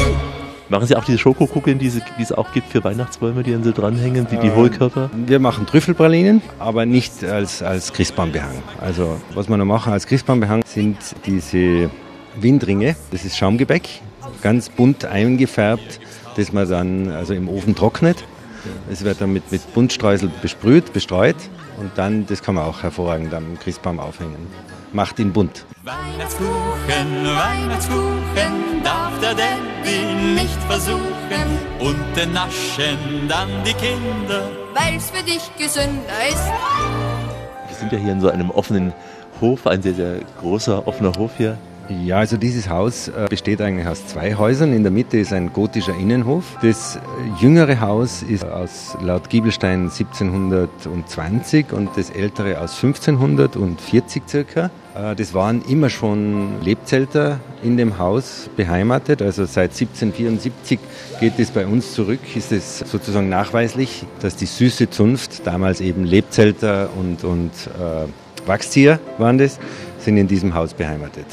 [0.69, 3.73] Machen Sie auch diese Schokokugeln, die, die es auch gibt für Weihnachtsbäume, die an sie
[3.73, 5.11] dranhängen, die, die ähm, Hohlkörper?
[5.27, 8.63] Wir machen Trüffelpralinen, aber nicht als, als Christbaumbehang.
[8.81, 11.91] Also was wir noch machen als Christbaumbehang sind diese
[12.37, 12.95] Windringe.
[13.11, 13.89] Das ist Schaumgebäck,
[14.41, 15.99] ganz bunt eingefärbt,
[16.37, 18.25] das man dann also im Ofen trocknet.
[18.91, 21.37] Es wird dann mit, mit Buntstreusel besprüht, bestreut
[21.79, 24.47] und dann, das kann man auch hervorragend am Christbaum aufhängen.
[24.93, 25.65] Macht ihn bunt.
[25.85, 31.01] Weihnachtskuchen, Weihnachtskuchen, darf der Daddy nicht versuchen.
[31.79, 36.47] Und den naschen dann die Kinder, weil's für dich gesünder ist.
[37.69, 38.93] Wir sind ja hier in so einem offenen
[39.41, 41.57] Hof, ein sehr, sehr großer offener Hof hier.
[41.91, 44.73] Ja, also dieses Haus äh, besteht eigentlich aus zwei Häusern.
[44.73, 46.57] In der Mitte ist ein gotischer Innenhof.
[46.63, 47.01] Das
[47.41, 54.71] jüngere Haus ist aus laut Giebelstein 1720 und das ältere aus 1540 circa.
[54.95, 59.21] Äh, das waren immer schon Lebzelter in dem Haus beheimatet.
[59.21, 60.79] Also seit 1774
[61.19, 66.05] geht es bei uns zurück, ist es sozusagen nachweislich, dass die Süße Zunft, damals eben
[66.05, 69.59] Lebzelter und, und äh, Wachszieher waren das,
[69.99, 71.27] sind in diesem Haus beheimatet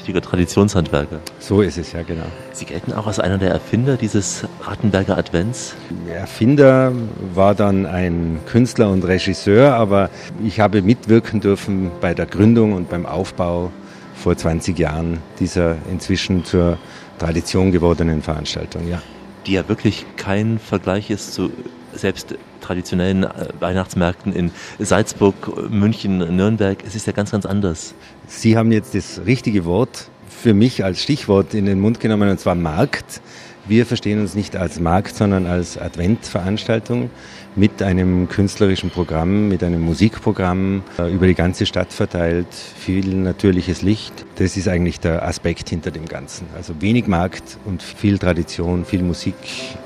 [0.00, 1.20] richtiger Traditionshandwerker.
[1.38, 2.24] So ist es, ja, genau.
[2.52, 5.74] Sie gelten auch als einer der Erfinder dieses Rattenberger Advents?
[6.08, 6.92] Erfinder
[7.34, 10.08] war dann ein Künstler und Regisseur, aber
[10.42, 13.70] ich habe mitwirken dürfen bei der Gründung und beim Aufbau
[14.14, 16.78] vor 20 Jahren dieser inzwischen zur
[17.18, 19.02] Tradition gewordenen Veranstaltung, ja.
[19.46, 21.50] Die ja wirklich kein Vergleich ist zu
[21.94, 26.78] selbst traditionellen äh, Weihnachtsmärkten in Salzburg, München, Nürnberg.
[26.86, 27.94] Es ist ja ganz, ganz anders.
[28.26, 32.40] Sie haben jetzt das richtige Wort für mich als Stichwort in den Mund genommen, und
[32.40, 33.20] zwar Markt.
[33.66, 37.10] Wir verstehen uns nicht als Markt, sondern als Adventveranstaltung
[37.56, 43.82] mit einem künstlerischen Programm, mit einem Musikprogramm äh, über die ganze Stadt verteilt, viel natürliches
[43.82, 44.12] Licht.
[44.36, 46.46] Das ist eigentlich der Aspekt hinter dem Ganzen.
[46.56, 49.34] Also wenig Markt und viel Tradition, viel Musik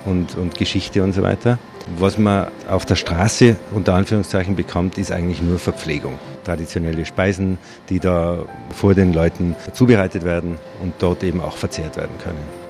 [0.04, 1.58] und, und Geschichte und so weiter.
[1.98, 6.18] Was man auf der Straße unter Anführungszeichen bekommt, ist eigentlich nur Verpflegung.
[6.44, 7.58] Traditionelle Speisen,
[7.88, 12.63] die da vor den Leuten zubereitet werden und dort eben auch verzehrt werden können.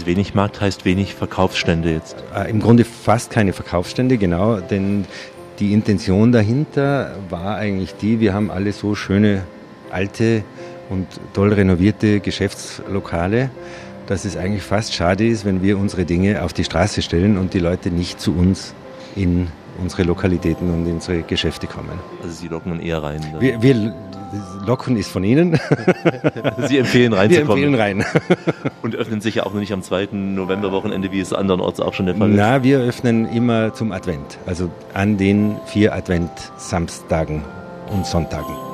[0.00, 2.16] Also wenig Markt heißt wenig Verkaufsstände jetzt?
[2.34, 5.04] Äh, Im Grunde fast keine Verkaufsstände, genau, denn
[5.58, 9.42] die Intention dahinter war eigentlich die, wir haben alle so schöne
[9.90, 10.42] alte
[10.88, 13.50] und toll renovierte Geschäftslokale
[14.06, 17.54] dass es eigentlich fast schade ist, wenn wir unsere Dinge auf die Straße stellen und
[17.54, 18.74] die Leute nicht zu uns
[19.14, 19.46] in
[19.80, 21.98] unsere Lokalitäten und in unsere Geschäfte kommen.
[22.22, 23.20] Also Sie locken eher rein?
[23.38, 23.94] Wir, wir,
[24.64, 25.58] locken ist von Ihnen.
[26.68, 27.62] Sie empfehlen reinzukommen?
[27.62, 28.04] Wir empfehlen rein.
[28.82, 30.08] und öffnen sich ja auch nicht am 2.
[30.12, 32.36] Novemberwochenende, wie es andernorts auch schon der Fall ist?
[32.36, 37.42] Na, wir öffnen immer zum Advent, also an den vier Advent-Samstagen
[37.90, 38.69] und Sonntagen.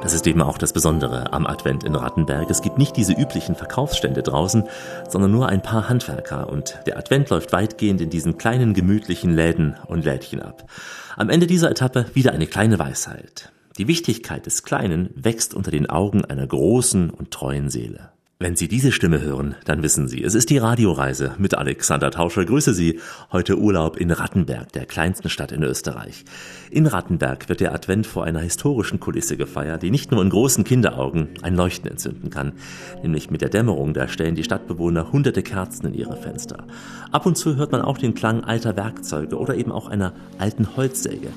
[0.00, 2.48] Das ist eben auch das Besondere am Advent in Rattenberg.
[2.50, 4.64] Es gibt nicht diese üblichen Verkaufsstände draußen,
[5.08, 9.76] sondern nur ein paar Handwerker und der Advent läuft weitgehend in diesen kleinen gemütlichen Läden
[9.86, 10.70] und Lädchen ab.
[11.16, 13.52] Am Ende dieser Etappe wieder eine kleine Weisheit.
[13.76, 18.10] Die Wichtigkeit des Kleinen wächst unter den Augen einer großen und treuen Seele.
[18.40, 22.44] Wenn Sie diese Stimme hören, dann wissen Sie, es ist die Radioreise mit Alexander Tauscher.
[22.44, 23.00] Grüße Sie.
[23.32, 26.24] Heute Urlaub in Rattenberg, der kleinsten Stadt in Österreich.
[26.70, 30.62] In Rattenberg wird der Advent vor einer historischen Kulisse gefeiert, die nicht nur in großen
[30.62, 32.52] Kinderaugen ein Leuchten entzünden kann.
[33.02, 36.64] Nämlich mit der Dämmerung, da stellen die Stadtbewohner hunderte Kerzen in ihre Fenster.
[37.10, 40.76] Ab und zu hört man auch den Klang alter Werkzeuge oder eben auch einer alten
[40.76, 41.30] Holzsäge.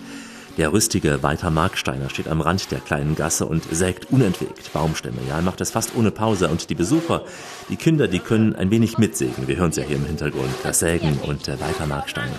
[0.58, 5.18] Der rüstige Walter Marksteiner steht am Rand der kleinen Gasse und sägt unentwegt Baumstämme.
[5.28, 6.50] Ja, er macht das fast ohne Pause.
[6.50, 7.24] Und die Besucher,
[7.70, 9.48] die Kinder, die können ein wenig mitsägen.
[9.48, 10.54] Wir hören es ja hier im Hintergrund.
[10.64, 12.36] Das Sägen und der Walter Marksteiner.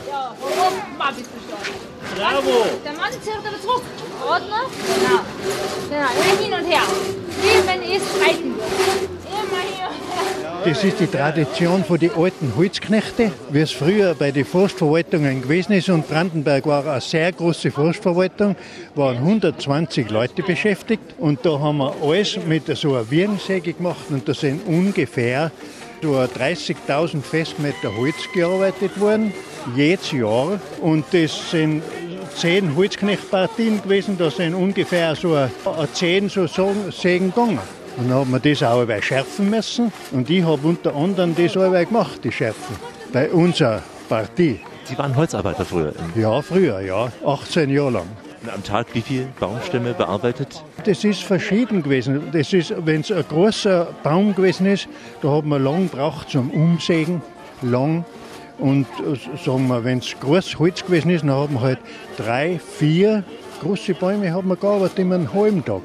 [2.16, 2.66] Bravo!
[2.84, 3.82] Der Mann zirkt aber zurück.
[4.28, 4.62] Ordner?
[4.94, 5.20] Genau.
[5.88, 6.82] Genau, hin und her.
[7.40, 9.22] Wie wenn es streiten wird.
[10.64, 15.72] Das ist die Tradition von den alten Holzknechte, wie es früher bei den Forstverwaltungen gewesen
[15.72, 15.88] ist.
[15.88, 18.55] Und Brandenberg war eine sehr große Forstverwaltung,
[18.94, 21.16] waren 120 Leute beschäftigt.
[21.18, 24.05] Und da haben wir alles mit so einer Wirnsäge gemacht.
[24.11, 25.50] Und da sind ungefähr
[26.00, 29.32] so 30.000 Festmeter Holz gearbeitet worden,
[29.74, 30.61] jedes Jahr.
[30.80, 31.82] Und das sind
[32.36, 35.36] zehn Holzknechtpartien gewesen, da sind ungefähr so
[35.92, 37.82] zehn so Sägen gegangen.
[37.97, 39.93] Und dann hat man das auch dabei schärfen müssen.
[40.12, 42.76] Und ich habe unter anderem das dabei gemacht, die Schärfen,
[43.12, 44.61] bei unserer Partie.
[44.84, 45.93] Sie waren Holzarbeiter früher?
[46.14, 47.12] Ja, früher, ja.
[47.24, 48.07] 18 Jahre lang.
[48.43, 50.64] Und am Tag wie viel Baumstämme bearbeitet?
[50.84, 52.30] Das ist verschieden gewesen.
[52.32, 54.88] Das ist, wenn es ein großer Baum gewesen ist,
[55.22, 57.22] da hat man lang gebraucht zum Umsägen.
[57.62, 58.05] Lang.
[58.59, 58.86] Und
[59.45, 61.78] sagen wir, wenn es großes Holz gewesen ist, dann haben wir halt
[62.16, 63.22] drei, vier
[63.61, 65.82] große Bäume haben wir gearbeitet in einem halben Tag,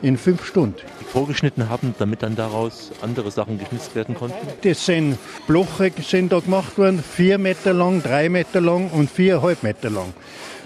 [0.00, 0.76] in fünf Stunden.
[1.08, 4.36] Vorgeschnitten haben, damit dann daraus andere Sachen geschnitzt werden konnten?
[4.62, 9.62] Das sind Bloche sind da gemacht worden, vier Meter lang, drei Meter lang und viereinhalb
[9.62, 10.12] Meter lang.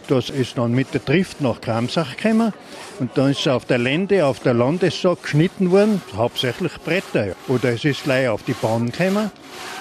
[0.08, 2.52] Das ist dann mit der Trift nach Kramsach gekommen
[2.98, 7.34] und dann ist es auf der Lände, auf der Landessack geschnitten worden, hauptsächlich Bretter.
[7.48, 9.30] Oder es ist gleich auf die Bahn gekommen,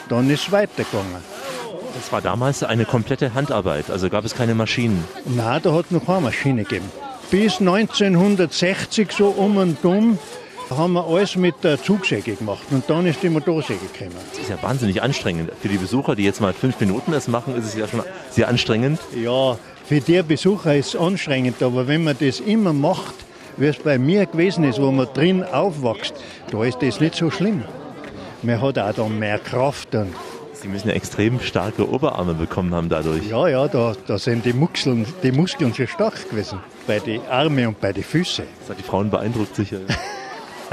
[0.09, 1.21] dann ist es weitergegangen.
[1.95, 5.03] Das war damals eine komplette Handarbeit, also gab es keine Maschinen?
[5.25, 6.89] Nein, da hat noch keine Maschine gegeben.
[7.29, 10.17] Bis 1960 so um und um
[10.77, 14.15] haben wir alles mit der Zugsäge gemacht und dann ist die Motorsäge gekommen.
[14.31, 15.51] Das ist ja wahnsinnig anstrengend.
[15.61, 18.47] Für die Besucher, die jetzt mal fünf Minuten das machen, ist es ja schon sehr
[18.47, 18.99] anstrengend.
[19.15, 23.15] Ja, für die Besucher ist es anstrengend, aber wenn man das immer macht,
[23.57, 26.13] wie es bei mir gewesen ist, wo man drin aufwächst,
[26.51, 27.63] da ist das nicht so schlimm.
[28.41, 30.13] Man hat auch dann mehr Kraft und
[30.53, 33.27] Sie müssen ja extrem starke Oberarme bekommen haben dadurch.
[33.27, 36.59] Ja, ja, da, da sind die Muskeln, die Muskeln schon stark gewesen.
[36.85, 38.45] Bei den Armen und bei den Füßen.
[38.59, 39.79] Das hat die Frauen beeindruckt sicher.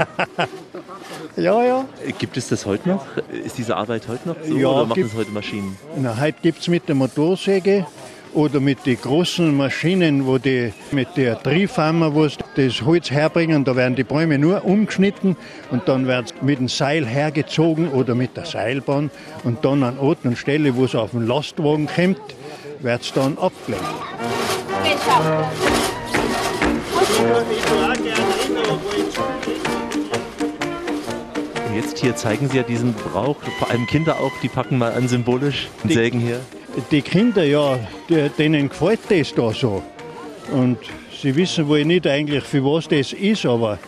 [1.35, 1.85] ja, ja.
[2.17, 3.05] Gibt es das heute noch?
[3.43, 5.77] Ist diese Arbeit heute noch so Ja, oder machen es heute Maschinen?
[5.97, 7.85] Na, heute gibt es mit der Motorsäge
[8.33, 13.63] oder mit den großen Maschinen, wo die mit der Triefhammer, wo sie das Holz herbringen,
[13.63, 15.35] da werden die Bäume nur umgeschnitten
[15.71, 19.09] und dann wird es mit dem Seil hergezogen oder mit der Seilbahn
[19.43, 22.21] und dann an Ort und Stelle, wo es auf den Lastwagen kommt,
[22.81, 23.83] wird es dann abgelegt.
[28.79, 29.08] Und
[31.79, 35.07] jetzt hier zeigen Sie ja diesen Brauch, vor allem Kinder auch, die packen mal an
[35.07, 36.41] symbolisch und sägen hier.
[36.91, 39.81] Die Kinder, ja, die, denen gefällt das da so.
[40.51, 40.77] Und
[41.21, 43.79] sie wissen wohl nicht eigentlich, für was das ist, aber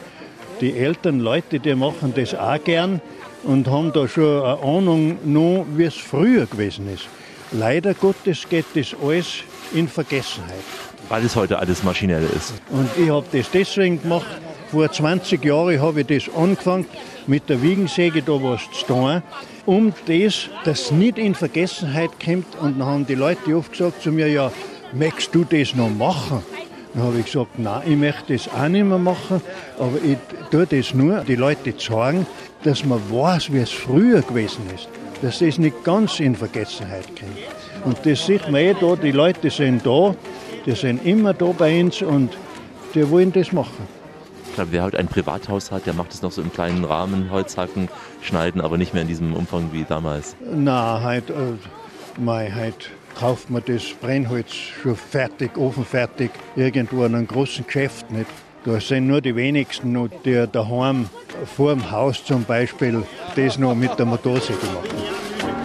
[0.61, 3.01] die älteren Leute, die machen das auch gern
[3.43, 7.07] und haben da schon eine Ahnung noch, wie es früher gewesen ist.
[7.51, 10.63] Leider Gottes geht das alles in Vergessenheit.
[11.09, 12.53] Weil es heute alles maschinell ist.
[12.69, 14.39] Und ich habe das deswegen gemacht.
[14.71, 16.85] Vor 20 Jahren habe ich das angefangen,
[17.27, 19.21] mit der Wiegensäge da was zu tun,
[19.65, 22.55] um das, das nicht in Vergessenheit kommt.
[22.57, 24.49] Und dann haben die Leute oft gesagt zu mir, ja,
[24.93, 26.41] möchtest du das noch machen?
[26.93, 29.41] Dann habe ich gesagt, nein, ich möchte das auch nicht mehr machen,
[29.77, 30.17] aber ich
[30.51, 32.25] tue das nur, die Leute zeigen,
[32.63, 34.87] dass man weiß, wie es früher gewesen ist.
[35.21, 37.83] Dass das nicht ganz in Vergessenheit kommt.
[37.83, 40.15] Und das sieht man eh da, die Leute sind da,
[40.65, 42.29] die sind immer da bei uns und
[42.95, 44.00] die wollen das machen.
[44.55, 47.87] Glaube, wer heute ein Privathaus hat, der macht es noch so im kleinen Rahmen, Holzhacken,
[48.21, 50.35] schneiden, aber nicht mehr in diesem Umfang wie damals.
[50.53, 57.27] Na, heute, äh, mei, heute kauft man das Brennholz schon fertig, ofenfertig, irgendwo in einem
[57.27, 58.27] großen Geschäft nicht.
[58.65, 61.09] Da sind nur die wenigsten, noch, die daheim
[61.55, 63.03] vor dem Haus zum Beispiel
[63.35, 65.60] das noch mit der Motorsäge machen.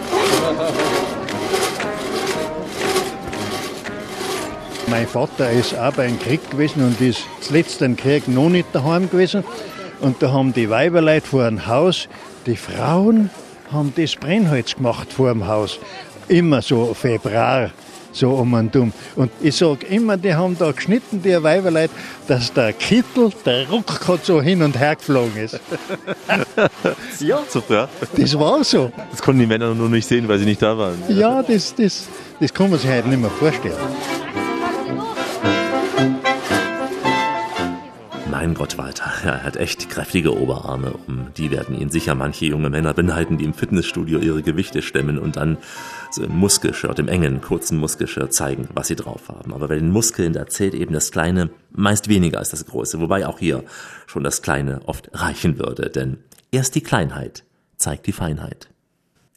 [4.89, 9.09] Mein Vater ist auch beim Krieg gewesen und ist zuletzt im Krieg noch nicht daheim
[9.09, 9.43] gewesen.
[9.99, 12.07] Und da haben die Weiberleute vor dem Haus,
[12.45, 13.29] die Frauen
[13.71, 15.79] haben das Brennholz gemacht vor dem Haus.
[16.29, 17.71] Immer so Februar,
[18.13, 18.93] so um und um.
[19.17, 21.93] Und ich sage immer, die haben da geschnitten, die Weiberleute,
[22.27, 25.59] dass der Kittel, der Ruck gerade so hin und her geflogen ist.
[27.19, 27.39] ja.
[27.49, 27.89] So, ja.
[28.15, 28.91] Das war so.
[29.11, 30.97] Das konnten die Männer nur nicht sehen, weil sie nicht da waren.
[31.09, 32.07] Ja, das, das,
[32.39, 33.75] das kann man sich heute nicht mehr vorstellen.
[38.39, 40.93] Mein Gott, Walter, er hat echt kräftige Oberarme.
[41.07, 45.17] Um die werden ihn sicher manche junge Männer beneiden, die im Fitnessstudio ihre Gewichte stemmen
[45.17, 45.57] und dann
[46.11, 49.55] so im Muskelshirt, im engen, kurzen Muskelshirt zeigen, was sie drauf haben.
[49.55, 53.01] Aber bei den Muskeln, da zählt eben das Kleine meist weniger als das Große.
[53.01, 53.63] Wobei auch hier
[54.05, 55.89] schon das Kleine oft reichen würde.
[55.89, 56.19] Denn
[56.51, 57.43] erst die Kleinheit
[57.77, 58.69] zeigt die Feinheit.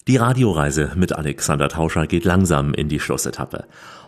[0.09, 3.67] Die Radioreise mit Alexander Tauscher geht langsam in die Schlussetappe.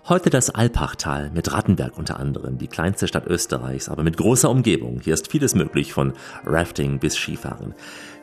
[0.08, 5.00] Heute das Alpachtal mit Rattenberg unter anderem, die kleinste Stadt Österreichs, aber mit großer Umgebung.
[5.04, 6.14] Hier ist vieles möglich, von
[6.46, 7.74] Rafting bis Skifahren.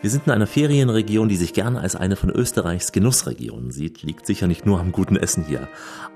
[0.02, 4.26] Wir sind in einer Ferienregion, die sich gerne als eine von Österreichs Genussregionen sieht, liegt
[4.26, 5.68] sicher nicht nur am guten Essen hier.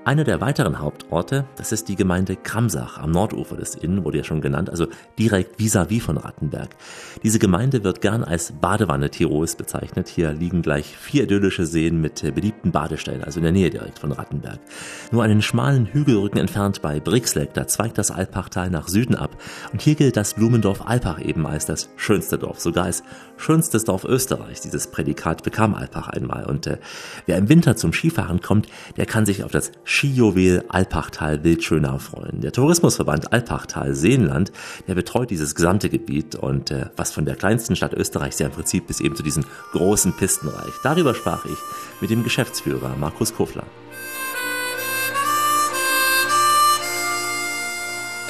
[0.06, 4.24] Einer der weiteren Hauptorte, das ist die Gemeinde Kramsach am Nordufer des Inn, wurde ja
[4.24, 4.86] schon genannt, also
[5.18, 6.70] direkt vis-à-vis -vis von Rattenberg.
[7.22, 10.08] Diese Gemeinde wird gern als Badewanne Tirols bezeichnet.
[10.08, 14.12] Hier liegen gleich vier idyllische Seen mit beliebten Badestellen, also in der Nähe direkt von
[14.12, 14.60] Rattenberg.
[15.12, 19.36] Nur einen schmalen Hügelrücken entfernt bei Brixleck, da zweigt das Alpachtal nach Süden ab.
[19.72, 23.02] Und hier gilt das Blumendorf Alpach eben als das schönste Dorf, sogar als
[23.74, 24.60] schönstes Dorf Österreichs.
[24.60, 26.44] Dieses Prädikat bekam Alpach einmal.
[26.46, 26.78] Und äh,
[27.26, 32.40] wer im Winter zum Skifahren kommt, der kann sich auf das Skijuwel Alpachtal Wildschönau freuen.
[32.40, 34.52] Der Tourismusverband Alpachtal Seenland,
[34.86, 38.52] der betreut dieses gesamte Gebiet und äh, was von der kleinsten Stadt Österreichs ja im
[38.52, 40.78] Prinzip bis eben zu diesen großen Pisten reicht.
[40.84, 41.58] Darüber sprach ich
[42.00, 43.64] mit dem Geschäftsführer Markus Kofler.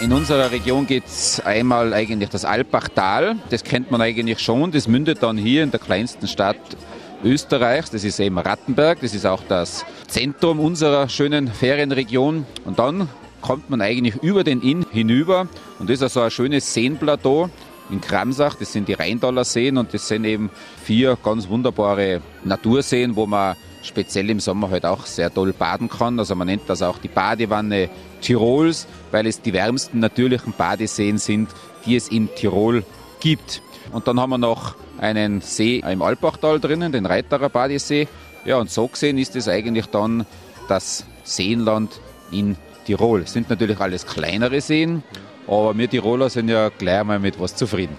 [0.00, 4.88] In unserer Region geht es einmal eigentlich das Alpachtal, das kennt man eigentlich schon, das
[4.88, 6.56] mündet dann hier in der kleinsten Stadt
[7.22, 12.44] Österreichs, das ist eben Rattenberg, das ist auch das Zentrum unserer schönen Ferienregion.
[12.64, 13.08] Und dann
[13.40, 15.46] kommt man eigentlich über den Inn hinüber.
[15.78, 17.48] Und das ist also ein schönes Seenplateau
[17.90, 20.50] in Kramsach, das sind die Rheindaler Seen und das sind eben
[20.82, 26.18] vier ganz wunderbare Naturseen, wo man speziell im Sommer halt auch sehr toll baden kann.
[26.18, 27.88] Also man nennt das auch die Badewanne
[28.20, 31.50] Tirols, weil es die wärmsten natürlichen Badeseen sind,
[31.86, 32.84] die es in Tirol
[33.20, 33.62] gibt.
[33.92, 38.08] Und dann haben wir noch einen See im Alpachtal drinnen, den Reiterer Badesee.
[38.44, 40.26] Ja, und so gesehen ist es eigentlich dann
[40.68, 42.56] das Seenland in
[42.86, 43.22] Tirol.
[43.22, 45.02] Es sind natürlich alles kleinere Seen,
[45.46, 47.96] aber wir Tiroler sind ja gleich einmal mit was zufrieden.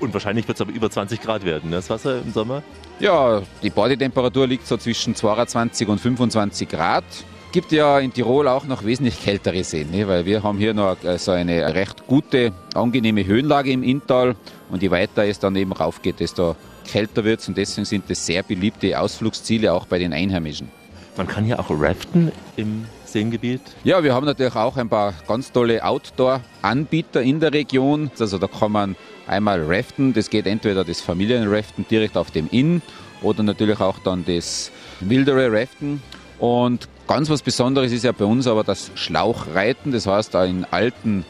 [0.00, 2.62] Und wahrscheinlich wird es aber über 20 Grad werden, ne, das Wasser im Sommer?
[3.00, 7.04] Ja, die Badetemperatur liegt so zwischen 22 und 25 Grad.
[7.50, 10.06] Gibt ja in Tirol auch noch wesentlich kältere Seen, ne?
[10.06, 14.36] weil wir haben hier noch so eine recht gute, angenehme Höhenlage im Inntal
[14.68, 18.26] und je weiter es dann eben raufgeht, desto kälter wird es und deswegen sind das
[18.26, 20.68] sehr beliebte Ausflugsziele auch bei den Einheimischen.
[21.16, 23.62] Man kann hier auch raften im Seengebiet?
[23.82, 28.10] Ja, wir haben natürlich auch ein paar ganz tolle Outdoor-Anbieter in der Region.
[28.18, 28.96] Also da kann man
[29.28, 32.82] einmal raften, das geht entweder das Familienraften direkt auf dem Inn
[33.22, 34.70] oder natürlich auch dann das
[35.00, 36.02] wildere Raften.
[36.38, 41.24] Und ganz was Besonderes ist ja bei uns aber das Schlauchreiten, das heißt in alten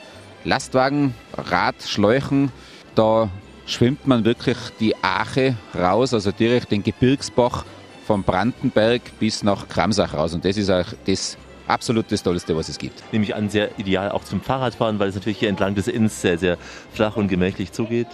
[0.44, 2.50] Lastwagen, Radschläuchen,
[2.94, 3.30] da
[3.66, 7.64] schwimmt man wirklich die Ache raus, also direkt den Gebirgsbach
[8.06, 10.34] vom Brandenberg bis nach Kramsach raus.
[10.34, 11.36] Und das ist auch das
[11.68, 13.02] absolut das Tollste, was es gibt.
[13.12, 16.20] Nehme ich an, sehr ideal auch zum Fahrradfahren, weil es natürlich hier entlang des Inns
[16.20, 16.58] sehr, sehr
[16.92, 18.06] flach und gemächlich zugeht.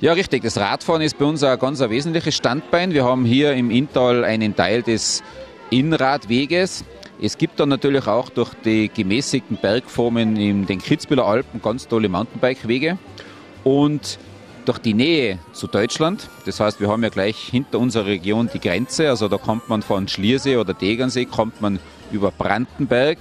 [0.00, 0.44] Ja, richtig.
[0.44, 2.92] Das Radfahren ist bei uns ein ganz ein wesentliches Standbein.
[2.92, 5.24] Wir haben hier im Inntal einen Teil des
[5.70, 6.84] Innradweges.
[7.20, 12.08] Es gibt dann natürlich auch durch die gemäßigten Bergformen in den Kitzbüheler Alpen ganz tolle
[12.08, 12.96] Mountainbike-Wege.
[13.64, 14.18] Und
[14.68, 18.60] durch die Nähe zu Deutschland, das heißt, wir haben ja gleich hinter unserer Region die
[18.60, 21.78] Grenze, also da kommt man von Schliersee oder Tegernsee, kommt man
[22.12, 23.16] über Brandenberg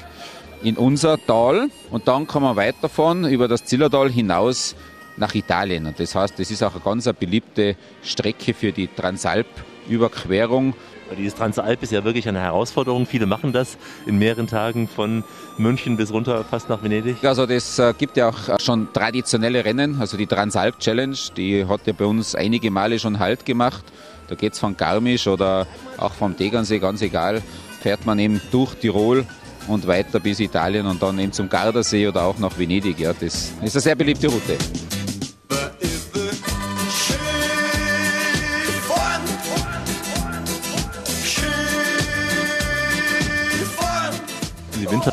[0.61, 4.75] in unser Tal und dann kann man weiterfahren über das Zillertal hinaus
[5.15, 5.85] nach Italien.
[5.85, 10.73] Und das heißt, das ist auch eine ganz beliebte Strecke für die Transalp-Überquerung.
[11.15, 13.05] Dieses Transalp ist ja wirklich eine Herausforderung.
[13.05, 15.23] Viele machen das in mehreren Tagen von
[15.57, 17.23] München bis runter fast nach Venedig.
[17.23, 19.97] Also das äh, gibt ja auch schon traditionelle Rennen.
[19.99, 23.83] Also die Transalp Challenge, die hat ja bei uns einige Male schon Halt gemacht.
[24.27, 27.41] Da geht es von Garmisch oder auch vom Tegernsee, ganz egal,
[27.81, 29.25] fährt man eben durch Tirol
[29.67, 32.99] und weiter bis Italien und dann eben zum Gardasee oder auch nach Venedig.
[32.99, 34.57] Ja, das ist eine sehr beliebte Route.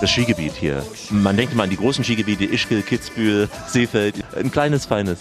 [0.01, 0.83] Das Skigebiet hier.
[1.11, 4.17] Man denkt mal an die großen Skigebiete, Ischgl, Kitzbühel, Seefeld.
[4.37, 5.19] Ein kleines, feines.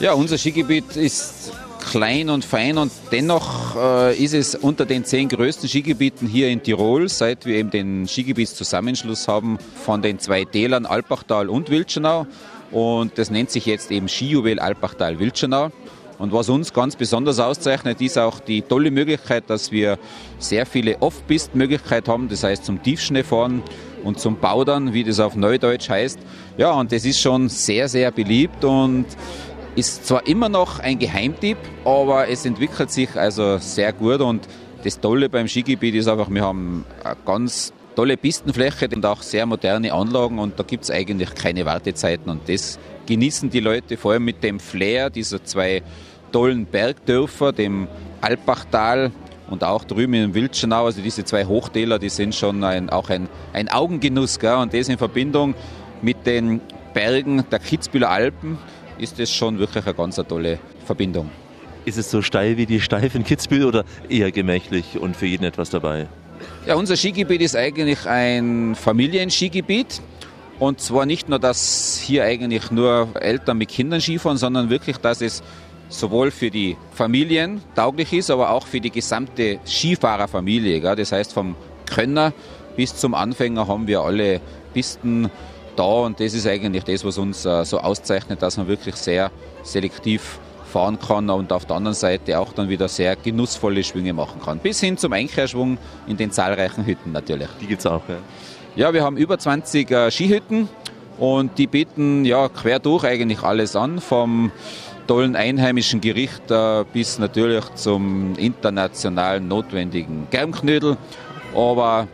[0.00, 1.52] Ja, unser Skigebiet ist
[1.90, 6.62] klein und fein und dennoch äh, ist es unter den zehn größten Skigebieten hier in
[6.62, 12.26] Tirol, seit wir eben den Skigebietszusammenschluss haben von den zwei Tälern Alpachtal und Wildschenau
[12.72, 15.70] und das nennt sich jetzt eben Skijuwel Alpachtal-Wildschenau.
[16.18, 19.98] Und was uns ganz besonders auszeichnet, ist auch die tolle Möglichkeit, dass wir
[20.38, 23.62] sehr viele Off-Pist-Möglichkeiten haben, das heißt zum Tiefschneefahren
[24.06, 26.18] und zum Baudern, wie das auf Neudeutsch heißt.
[26.56, 29.06] Ja, und das ist schon sehr, sehr beliebt und
[29.74, 34.48] ist zwar immer noch ein Geheimtipp, aber es entwickelt sich also sehr gut und
[34.82, 39.44] das Tolle beim Skigebiet ist einfach, wir haben eine ganz tolle Pistenfläche und auch sehr
[39.44, 44.12] moderne Anlagen und da gibt es eigentlich keine Wartezeiten und das genießen die Leute vor
[44.12, 45.82] allem mit dem Flair dieser zwei
[46.32, 47.88] tollen Bergdörfer, dem
[48.20, 49.10] Alpachtal
[49.48, 53.28] und auch drüben im Wildschenau, also diese zwei Hochtäler, die sind schon ein, auch ein,
[53.52, 54.54] ein Augengenuss gell?
[54.56, 55.54] und das in Verbindung
[56.02, 56.60] mit den
[56.94, 58.58] Bergen der Kitzbüheler Alpen
[58.98, 61.30] ist das schon wirklich eine ganz tolle Verbindung.
[61.84, 65.44] Ist es so steil wie die Steif in Kitzbühel oder eher gemächlich und für jeden
[65.44, 66.08] etwas dabei?
[66.66, 70.00] Ja, unser Skigebiet ist eigentlich ein Familienskigebiet.
[70.58, 75.20] Und zwar nicht nur, dass hier eigentlich nur Eltern mit Kindern Skifahren, sondern wirklich, dass
[75.20, 75.42] es
[75.88, 80.80] sowohl für die Familien tauglich ist, aber auch für die gesamte Skifahrerfamilie.
[80.80, 81.54] Das heißt, vom
[81.86, 82.32] Könner
[82.76, 84.40] bis zum Anfänger haben wir alle
[84.74, 85.30] Pisten
[85.76, 89.30] da und das ist eigentlich das, was uns äh, so auszeichnet, dass man wirklich sehr
[89.62, 90.38] selektiv
[90.72, 94.58] fahren kann und auf der anderen Seite auch dann wieder sehr genussvolle Schwünge machen kann.
[94.58, 97.48] Bis hin zum Einkehrschwung in den zahlreichen Hütten natürlich.
[97.60, 98.16] Die gibt es auch, ja?
[98.74, 100.68] Ja, wir haben über 20 äh, Skihütten
[101.18, 104.52] und die bieten ja quer durch eigentlich alles an, vom
[105.06, 110.96] tollen einheimischen Gericht äh, bis natürlich zum internationalen notwendigen Germknödel.
[111.54, 112.08] Aber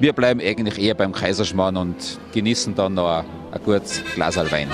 [0.00, 4.68] wir bleiben eigentlich eher beim Kaiserschmarrn und genießen dann noch ein, ein gutes Glas Wein.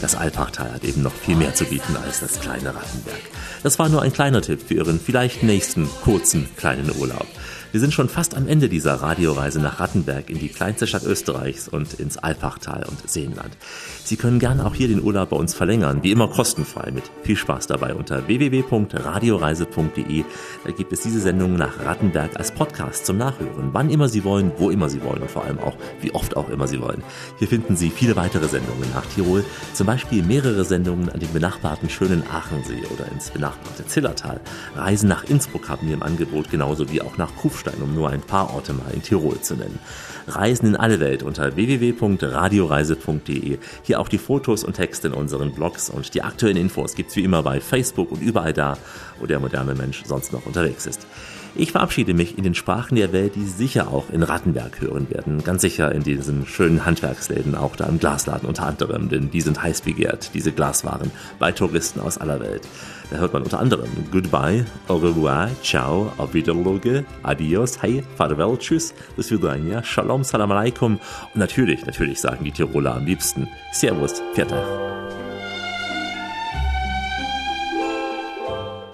[0.00, 3.20] Das Alpachtal hat eben noch viel mehr zu bieten als das kleine Rattenberg.
[3.62, 7.26] Das war nur ein kleiner Tipp für Ihren vielleicht nächsten kurzen kleinen Urlaub.
[7.72, 11.68] Wir sind schon fast am Ende dieser Radioreise nach Rattenberg in die kleinste Stadt Österreichs
[11.68, 13.56] und ins Alpachtal und Seenland.
[14.04, 17.34] Sie können gerne auch hier den Urlaub bei uns verlängern, wie immer kostenfrei mit viel
[17.36, 20.24] Spaß dabei unter www.radioreise.de.
[20.64, 24.52] Da gibt es diese Sendung nach Rattenberg als Podcast zum Nachhören, wann immer Sie wollen,
[24.58, 27.02] wo immer Sie wollen und vor allem auch wie oft auch immer Sie wollen.
[27.38, 31.88] Hier finden Sie viele weitere Sendungen nach Tirol, zum Beispiel mehrere Sendungen an den benachbarten
[31.88, 34.42] schönen Aachensee oder ins benachbarte Zillertal.
[34.76, 38.10] Reisen nach Innsbruck haben wir im Angebot, genauso wie auch nach Kufstein Kufstein, um nur
[38.10, 39.78] ein paar Orte mal in Tirol zu nennen.
[40.26, 43.58] Reisen in alle Welt unter www.radioreise.de.
[43.82, 47.24] Hier auch die Fotos und Texte in unseren Blogs und die aktuellen Infos gibt's wie
[47.24, 48.76] immer bei Facebook und überall da,
[49.18, 51.06] wo der moderne Mensch sonst noch unterwegs ist.
[51.54, 55.44] Ich verabschiede mich in den Sprachen der Welt, die sicher auch in Rattenberg hören werden.
[55.44, 59.62] Ganz sicher in diesen schönen Handwerksläden, auch da im Glasladen unter anderem, denn die sind
[59.62, 62.62] heiß begehrt, diese Glaswaren, bei Touristen aus aller Welt.
[63.10, 68.94] Da hört man unter anderem Goodbye, Au revoir, Ciao, Auf Wiederloge, Adios, Hey, Farewell, Tschüss,
[69.16, 70.98] bis Vidania, Shalom, Salam Alaikum
[71.34, 74.52] und natürlich, natürlich sagen die Tiroler am liebsten Servus, Pfiat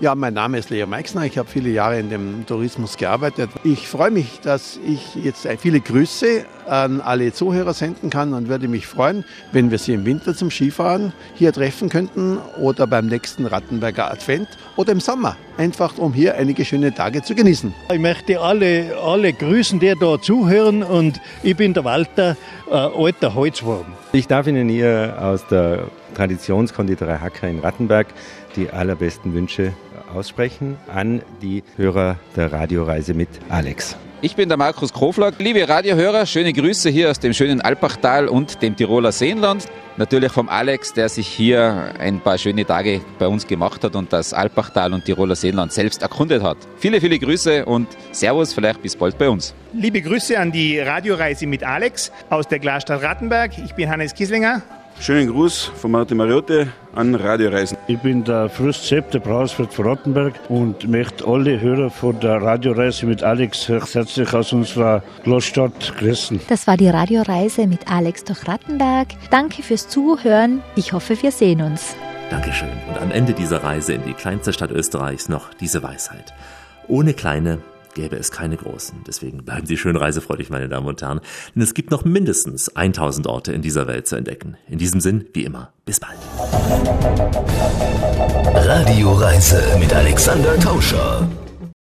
[0.01, 1.24] Ja, mein Name ist Leo Meixner.
[1.24, 3.51] Ich habe viele Jahre in dem Tourismus gearbeitet.
[3.64, 8.68] Ich freue mich, dass ich jetzt viele Grüße an alle Zuhörer senden kann und würde
[8.68, 13.44] mich freuen, wenn wir Sie im Winter zum Skifahren hier treffen könnten oder beim nächsten
[13.44, 14.46] Rattenberger Advent
[14.76, 15.36] oder im Sommer.
[15.57, 17.74] Einfach, um hier einige schöne Tage zu genießen.
[17.92, 22.36] Ich möchte alle, alle grüßen, die da zuhören und ich bin der Walter,
[22.70, 23.86] äh, alter Holzwurm.
[24.12, 28.07] Ich darf Ihnen hier aus der Traditionskonditorei Hacker in Rattenberg
[28.55, 29.72] die allerbesten Wünsche
[30.15, 33.97] aussprechen an die Hörer der Radioreise mit Alex.
[34.21, 35.33] Ich bin der Markus Krofler.
[35.39, 39.67] Liebe Radiohörer, schöne Grüße hier aus dem schönen Alpachtal und dem Tiroler Seenland.
[39.97, 44.13] Natürlich vom Alex, der sich hier ein paar schöne Tage bei uns gemacht hat und
[44.13, 46.57] das Alpachtal und Tiroler Seenland selbst erkundet hat.
[46.79, 49.55] Viele, viele Grüße und Servus, vielleicht bis bald bei uns.
[49.73, 53.53] Liebe Grüße an die Radioreise mit Alex aus der Glasstadt Rattenberg.
[53.65, 54.63] Ich bin Hannes Kieslinger.
[55.01, 57.78] Schönen Gruß von Martin Mariotte an Radioreisen.
[57.86, 62.42] Ich bin der Frust Sepp, der Brauswirt von Rottenberg und möchte alle Hörer von der
[62.42, 66.40] Radioreise mit Alex herzlich aus unserer Großstadt grüßen.
[66.49, 69.09] Das war die Radioreise mit Alex durch Rattenberg.
[69.30, 70.62] Danke fürs Zuhören.
[70.74, 71.94] Ich hoffe, wir sehen uns.
[72.30, 72.68] Dankeschön.
[72.88, 76.34] Und am Ende dieser Reise in die kleinste Stadt Österreichs noch diese Weisheit.
[76.88, 77.61] Ohne kleine
[77.95, 79.05] gäbe es keine großen.
[79.07, 81.20] Deswegen bleiben Sie schön reisefreudig, meine Damen und Herren,
[81.55, 84.57] denn es gibt noch mindestens 1000 Orte in dieser Welt zu entdecken.
[84.68, 86.18] In diesem Sinn, wie immer, bis bald.
[88.55, 91.28] Radioreise mit Alexander Tauscher.